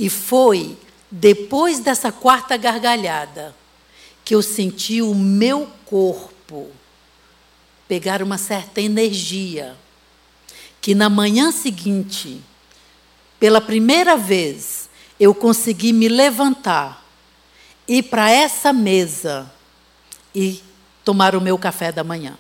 [0.02, 0.76] E foi
[1.12, 3.56] depois dessa quarta gargalhada
[4.26, 6.72] que eu senti o meu corpo
[7.88, 9.78] pegar uma certa energia,
[10.82, 12.41] que na manhã seguinte,
[13.39, 14.89] pela primeira vez,
[15.20, 17.06] eu consegui me levantar,
[17.88, 19.54] ir para essa mesa
[20.34, 20.64] e
[21.06, 22.39] tomar o meu café da manhã.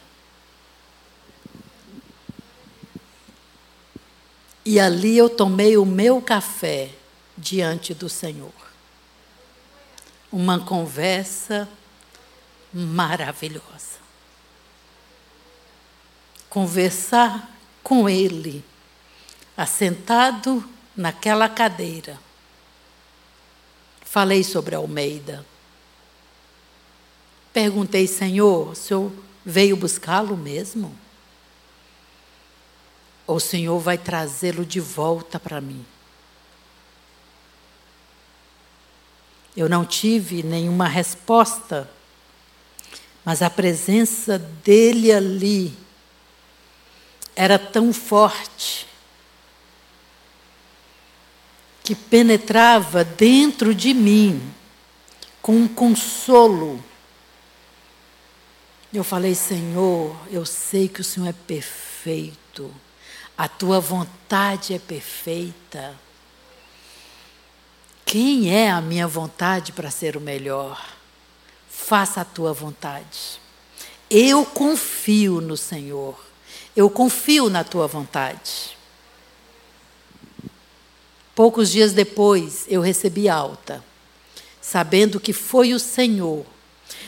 [4.65, 6.95] E ali eu tomei o meu café
[7.41, 8.53] diante do Senhor.
[10.31, 11.67] Uma conversa
[12.71, 13.99] maravilhosa.
[16.49, 17.51] Conversar
[17.83, 18.63] com Ele,
[19.57, 20.63] assentado
[20.95, 22.19] naquela cadeira.
[24.05, 25.45] Falei sobre Almeida.
[27.51, 29.11] Perguntei, Senhor, o senhor
[29.45, 30.95] veio buscá-lo mesmo?
[33.27, 35.85] Ou o Senhor vai trazê-lo de volta para mim?
[39.55, 41.89] Eu não tive nenhuma resposta,
[43.23, 45.73] mas a presença dele ali
[47.35, 48.87] era tão forte
[51.83, 54.41] que penetrava dentro de mim
[55.41, 56.83] com um consolo.
[58.93, 62.73] Eu falei, Senhor, eu sei que o Senhor é perfeito,
[63.37, 65.97] a tua vontade é perfeita.
[68.11, 70.85] Quem é a minha vontade para ser o melhor?
[71.69, 73.39] Faça a tua vontade.
[74.09, 76.21] Eu confio no Senhor.
[76.75, 78.75] Eu confio na tua vontade.
[81.33, 83.81] Poucos dias depois, eu recebi alta,
[84.59, 86.45] sabendo que foi o Senhor.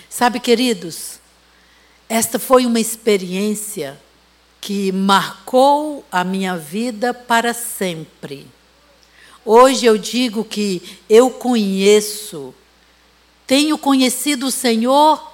[0.10, 1.20] Sabe, queridos,
[2.08, 4.00] esta foi uma experiência
[4.62, 8.48] que marcou a minha vida para sempre.
[9.46, 12.56] Hoje eu digo que eu conheço,
[13.46, 15.34] tenho conhecido o Senhor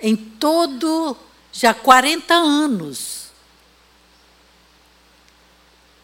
[0.00, 1.16] em todo
[1.52, 3.26] já 40 anos.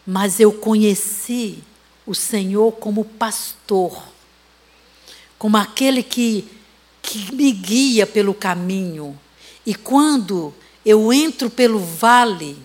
[0.05, 1.63] Mas eu conheci
[2.07, 4.03] o Senhor como pastor,
[5.39, 6.49] como aquele que,
[7.01, 9.19] que me guia pelo caminho.
[9.65, 10.53] E quando
[10.85, 12.57] eu entro pelo vale,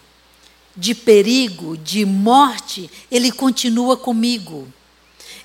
[0.75, 4.67] de perigo, de morte, Ele continua comigo.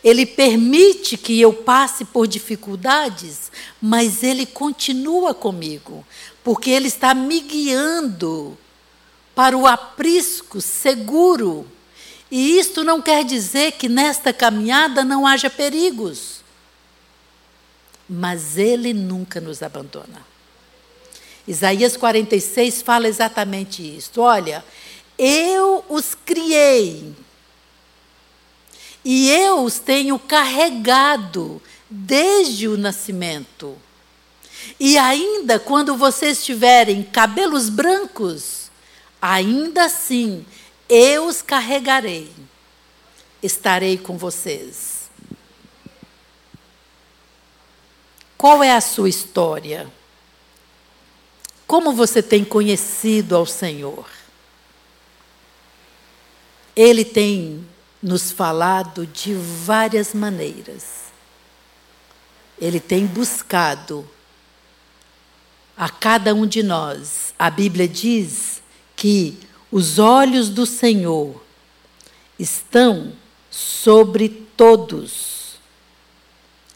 [0.02, 3.50] Ele permite que eu passe por dificuldades,
[3.82, 6.06] mas Ele continua comigo,
[6.42, 8.56] porque Ele está me guiando
[9.34, 11.66] para o aprisco seguro.
[12.30, 16.42] E isto não quer dizer que nesta caminhada não haja perigos,
[18.08, 20.26] mas Ele nunca nos abandona.
[21.46, 24.20] Isaías 46 fala exatamente isso.
[24.20, 24.62] Olha,
[25.18, 27.14] eu os criei.
[29.04, 31.60] E eu os tenho carregado
[31.90, 33.76] desde o nascimento.
[34.78, 38.70] E ainda quando vocês tiverem cabelos brancos,
[39.20, 40.44] ainda assim
[40.88, 42.30] eu os carregarei.
[43.42, 45.10] Estarei com vocês.
[48.36, 49.90] Qual é a sua história?
[51.66, 54.17] Como você tem conhecido ao Senhor?
[56.78, 57.66] Ele tem
[58.00, 61.06] nos falado de várias maneiras.
[62.56, 64.08] Ele tem buscado
[65.76, 67.34] a cada um de nós.
[67.36, 68.62] A Bíblia diz
[68.94, 69.40] que
[69.72, 71.42] os olhos do Senhor
[72.38, 73.12] estão
[73.50, 75.58] sobre todos,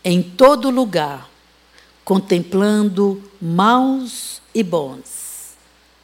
[0.02, 1.30] em todo lugar,
[2.04, 5.54] contemplando maus e bons.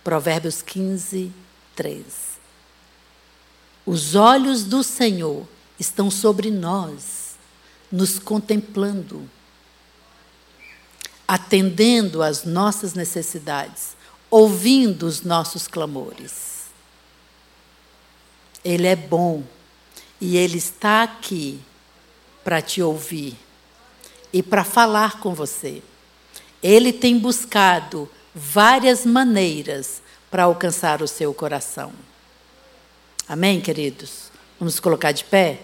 [0.05, 1.33] Provérbios 15,
[1.75, 2.29] 3.
[3.89, 5.49] Os olhos do Senhor
[5.81, 7.37] estão sobre nós,
[7.91, 9.27] nos contemplando,
[11.27, 13.97] atendendo às nossas necessidades,
[14.31, 16.67] ouvindo os nossos clamores.
[18.63, 19.43] Ele é bom
[20.21, 21.59] e Ele está aqui
[22.45, 23.39] para te ouvir
[24.31, 25.83] e para falar com você.
[26.63, 31.91] Ele tem buscado várias maneiras para alcançar o seu coração.
[33.29, 34.31] Amém, queridos?
[34.59, 35.61] Vamos colocar de pé?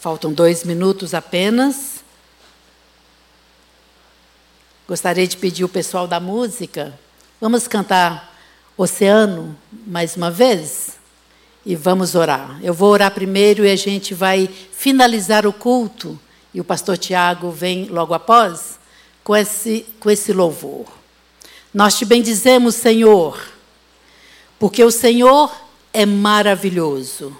[0.00, 2.02] Faltam dois minutos apenas.
[4.88, 6.98] Gostaria de pedir o pessoal da música.
[7.38, 8.34] Vamos cantar
[8.78, 9.54] Oceano
[9.86, 10.92] mais uma vez?
[11.66, 12.58] E vamos orar.
[12.62, 16.18] Eu vou orar primeiro e a gente vai finalizar o culto.
[16.54, 18.78] E o pastor Tiago vem logo após
[19.22, 21.03] com esse, com esse louvor.
[21.74, 23.36] Nós te bendizemos, Senhor,
[24.60, 25.52] porque o Senhor
[25.92, 27.36] é maravilhoso.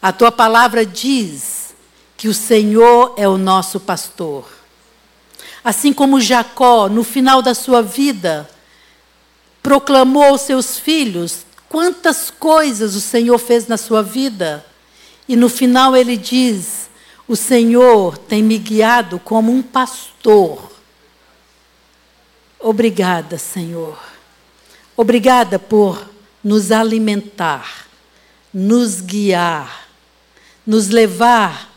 [0.00, 1.74] A tua palavra diz
[2.18, 4.46] que o Senhor é o nosso pastor.
[5.64, 8.48] Assim como Jacó, no final da sua vida,
[9.62, 14.64] proclamou aos seus filhos quantas coisas o Senhor fez na sua vida.
[15.26, 16.90] E no final ele diz:
[17.26, 20.77] O Senhor tem me guiado como um pastor.
[22.60, 23.98] Obrigada, Senhor.
[24.96, 26.10] Obrigada por
[26.42, 27.86] nos alimentar,
[28.52, 29.88] nos guiar,
[30.66, 31.72] nos levar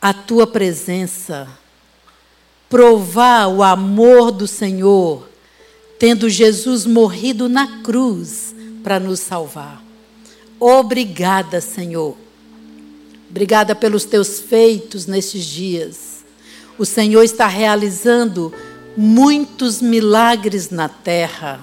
[0.00, 1.48] à tua presença,
[2.68, 5.28] provar o amor do Senhor,
[5.98, 9.82] tendo Jesus morrido na cruz para nos salvar.
[10.60, 12.16] Obrigada, Senhor.
[13.28, 16.24] Obrigada pelos teus feitos nestes dias.
[16.78, 18.52] O Senhor está realizando
[18.96, 21.60] muitos milagres na terra.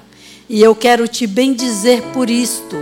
[0.48, 2.78] E eu quero te bendizer por isto,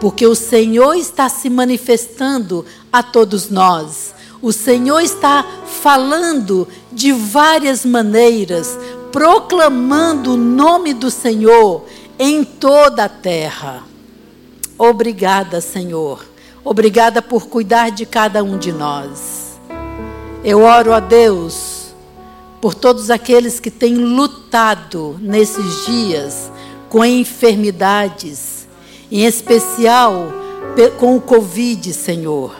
[0.00, 4.14] porque o Senhor está se manifestando a todos nós.
[4.40, 5.44] O Senhor está
[5.82, 8.78] falando de várias maneiras,
[9.10, 11.84] proclamando o nome do Senhor
[12.18, 13.82] em toda a terra.
[14.78, 16.24] Obrigada, Senhor.
[16.62, 19.58] Obrigada por cuidar de cada um de nós.
[20.44, 21.75] Eu oro a Deus
[22.66, 26.50] por todos aqueles que têm lutado nesses dias
[26.88, 28.66] com enfermidades,
[29.08, 30.32] em especial
[30.98, 32.56] com o Covid, Senhor.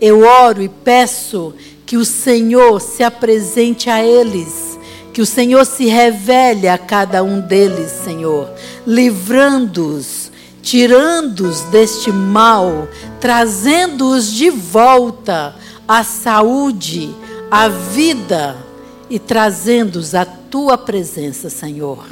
[0.00, 1.52] Eu oro e peço
[1.84, 4.78] que o Senhor se apresente a eles,
[5.12, 8.48] que o Senhor se revele a cada um deles, Senhor,
[8.86, 10.30] livrando-os,
[10.62, 12.86] tirando-os deste mal,
[13.18, 15.52] trazendo-os de volta
[15.88, 17.12] à saúde,
[17.50, 18.67] à vida
[19.10, 22.04] e trazendo-os à tua presença, Senhor.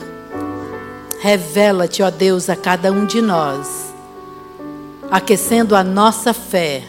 [1.20, 3.92] Revela-te, ó Deus, a cada um de nós,
[5.10, 6.82] aquecendo a nossa fé,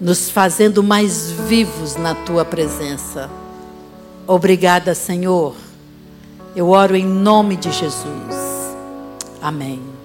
[0.00, 3.30] nos fazendo mais vivos na tua presença.
[4.26, 5.54] Obrigada, Senhor.
[6.54, 8.36] Eu oro em nome de Jesus.
[9.42, 9.99] Amém.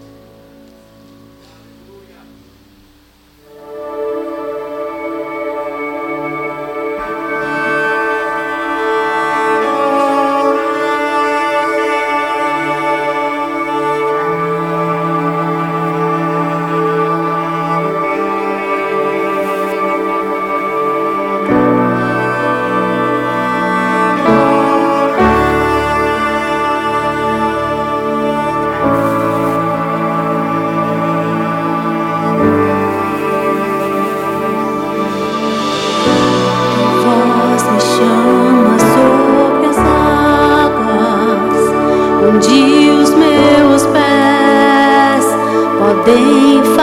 [42.35, 45.25] onde os meus pés
[45.79, 46.74] podem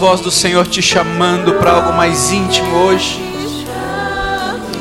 [0.00, 3.20] voz do Senhor te chamando para algo mais íntimo hoje.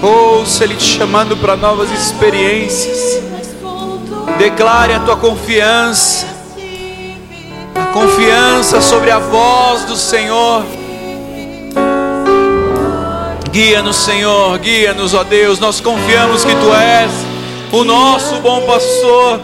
[0.01, 3.21] Ouça Ele te chamando para novas experiências.
[4.37, 6.25] Declare a tua confiança.
[7.75, 10.63] A confiança sobre a voz do Senhor.
[13.51, 15.59] Guia-nos, Senhor, guia-nos, ó Deus.
[15.59, 17.11] Nós confiamos que Tu és
[17.73, 19.41] o nosso bom pastor,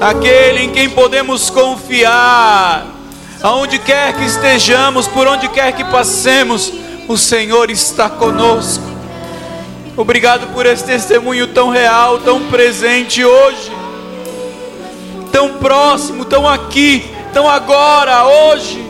[0.00, 2.95] aquele em quem podemos confiar.
[3.46, 6.72] Aonde quer que estejamos, por onde quer que passemos,
[7.06, 8.82] o Senhor está conosco.
[9.96, 13.70] Obrigado por esse testemunho tão real, tão presente hoje,
[15.30, 18.84] tão próximo, tão aqui, tão agora, hoje.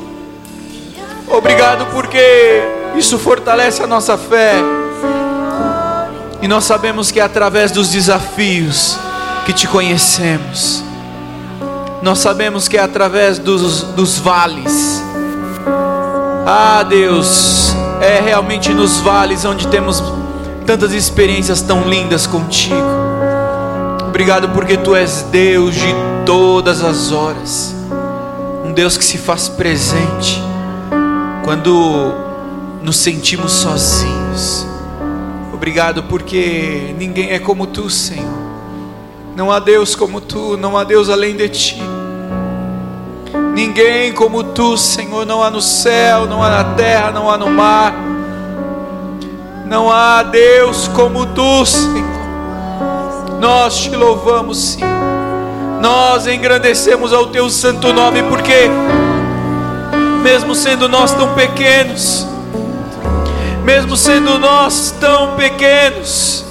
[1.28, 2.62] Obrigado porque
[2.96, 4.54] isso fortalece a nossa fé.
[6.40, 8.96] E nós sabemos que é através dos desafios
[9.44, 10.82] que te conhecemos.
[12.06, 15.02] Nós sabemos que é através dos, dos vales.
[16.46, 20.00] Ah, Deus, é realmente nos vales onde temos
[20.64, 22.76] tantas experiências tão lindas contigo.
[24.06, 25.92] Obrigado porque tu és Deus de
[26.24, 27.74] todas as horas.
[28.64, 30.40] Um Deus que se faz presente
[31.42, 32.14] quando
[32.82, 34.64] nos sentimos sozinhos.
[35.52, 38.46] Obrigado porque ninguém é como tu, Senhor.
[39.34, 41.95] Não há Deus como tu, não há Deus além de ti.
[43.56, 47.48] Ninguém como tu, Senhor, não há no céu, não há na terra, não há no
[47.48, 47.94] mar.
[49.64, 52.04] Não há Deus como tu, Senhor.
[53.40, 54.82] Nós te louvamos, sim.
[55.80, 58.68] Nós engrandecemos ao teu santo nome, porque,
[60.22, 62.26] mesmo sendo nós tão pequenos,
[63.64, 66.44] mesmo sendo nós tão pequenos,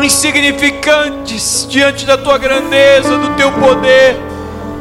[0.00, 4.29] insignificantes diante da tua grandeza, do teu poder,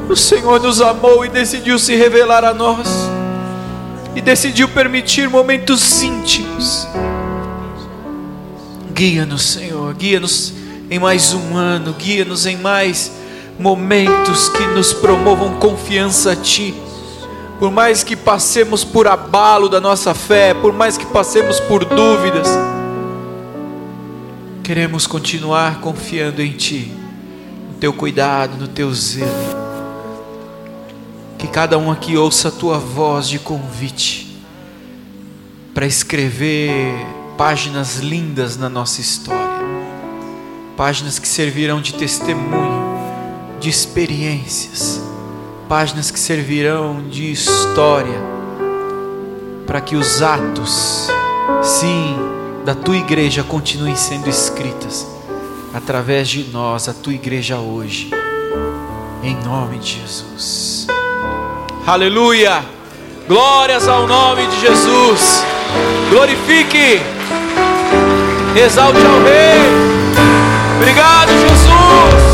[0.09, 2.87] o Senhor nos amou e decidiu se revelar a nós,
[4.15, 6.87] e decidiu permitir momentos íntimos.
[8.91, 10.53] Guia-nos, Senhor, guia-nos
[10.89, 13.11] em mais um ano, guia-nos em mais
[13.59, 16.73] momentos que nos promovam confiança a Ti.
[17.59, 22.47] Por mais que passemos por abalo da nossa fé, por mais que passemos por dúvidas,
[24.63, 26.91] queremos continuar confiando em Ti,
[27.69, 29.68] no Teu cuidado, no Teu zelo.
[31.39, 34.37] Que cada um aqui ouça a Tua voz de convite
[35.73, 36.93] para escrever
[37.37, 39.65] páginas lindas na nossa história,
[40.75, 42.99] páginas que servirão de testemunho,
[43.61, 45.01] de experiências,
[45.69, 48.19] páginas que servirão de história,
[49.65, 51.07] para que os atos,
[51.63, 52.17] sim,
[52.65, 55.07] da tua igreja continuem sendo escritas
[55.73, 58.11] através de nós, a tua igreja hoje,
[59.23, 60.98] em nome de Jesus.
[61.89, 62.63] Aleluia!
[63.27, 65.43] Glórias ao nome de Jesus.
[66.11, 67.01] Glorifique,
[68.55, 69.59] exalte ao Rei.
[70.77, 72.28] Obrigado, Jesus.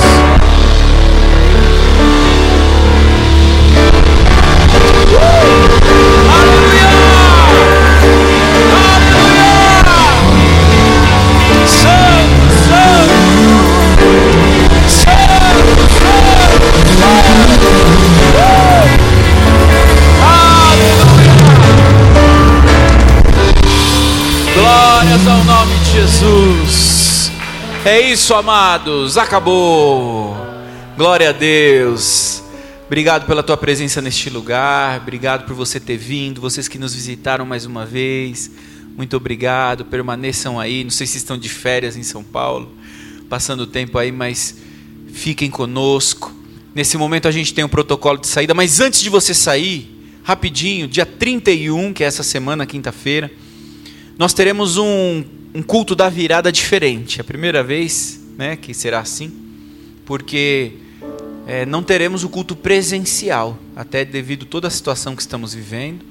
[26.25, 27.31] Jesus.
[27.85, 29.15] É isso, amados.
[29.15, 30.35] Acabou.
[30.97, 32.41] Glória a Deus.
[32.87, 35.01] Obrigado pela tua presença neste lugar.
[35.01, 36.41] Obrigado por você ter vindo.
[36.41, 38.49] Vocês que nos visitaram mais uma vez.
[38.97, 39.85] Muito obrigado.
[39.85, 40.83] Permaneçam aí.
[40.83, 42.73] Não sei se estão de férias em São Paulo,
[43.29, 44.57] passando o tempo aí, mas
[45.13, 46.33] fiquem conosco.
[46.73, 50.87] Nesse momento a gente tem um protocolo de saída, mas antes de você sair, rapidinho,
[50.87, 53.31] dia 31, que é essa semana, quinta-feira,
[54.17, 55.23] nós teremos um,
[55.55, 57.17] um culto da virada diferente.
[57.17, 59.31] É a primeira vez né, que será assim,
[60.05, 60.73] porque
[61.47, 66.03] é, não teremos o culto presencial, até devido toda a situação que estamos vivendo.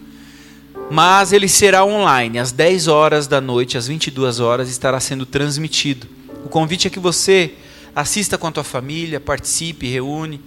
[0.90, 6.06] Mas ele será online, às 10 horas da noite, às 22 horas, estará sendo transmitido.
[6.42, 7.52] O convite é que você
[7.94, 10.40] assista com a tua família, participe, reúne.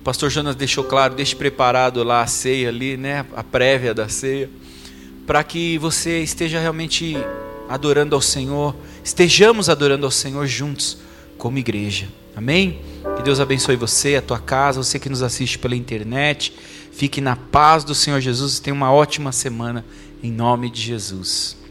[0.00, 4.10] O pastor Jonas deixou claro, deixe preparado lá a ceia ali, né, a prévia da
[4.10, 4.50] ceia,
[5.26, 7.16] para que você esteja realmente
[7.72, 10.98] adorando ao Senhor, estejamos adorando ao Senhor juntos
[11.38, 12.06] como igreja.
[12.36, 12.80] Amém?
[13.16, 16.52] Que Deus abençoe você, a tua casa, você que nos assiste pela internet.
[16.92, 19.86] Fique na paz do Senhor Jesus e tenha uma ótima semana,
[20.22, 21.61] em nome de Jesus.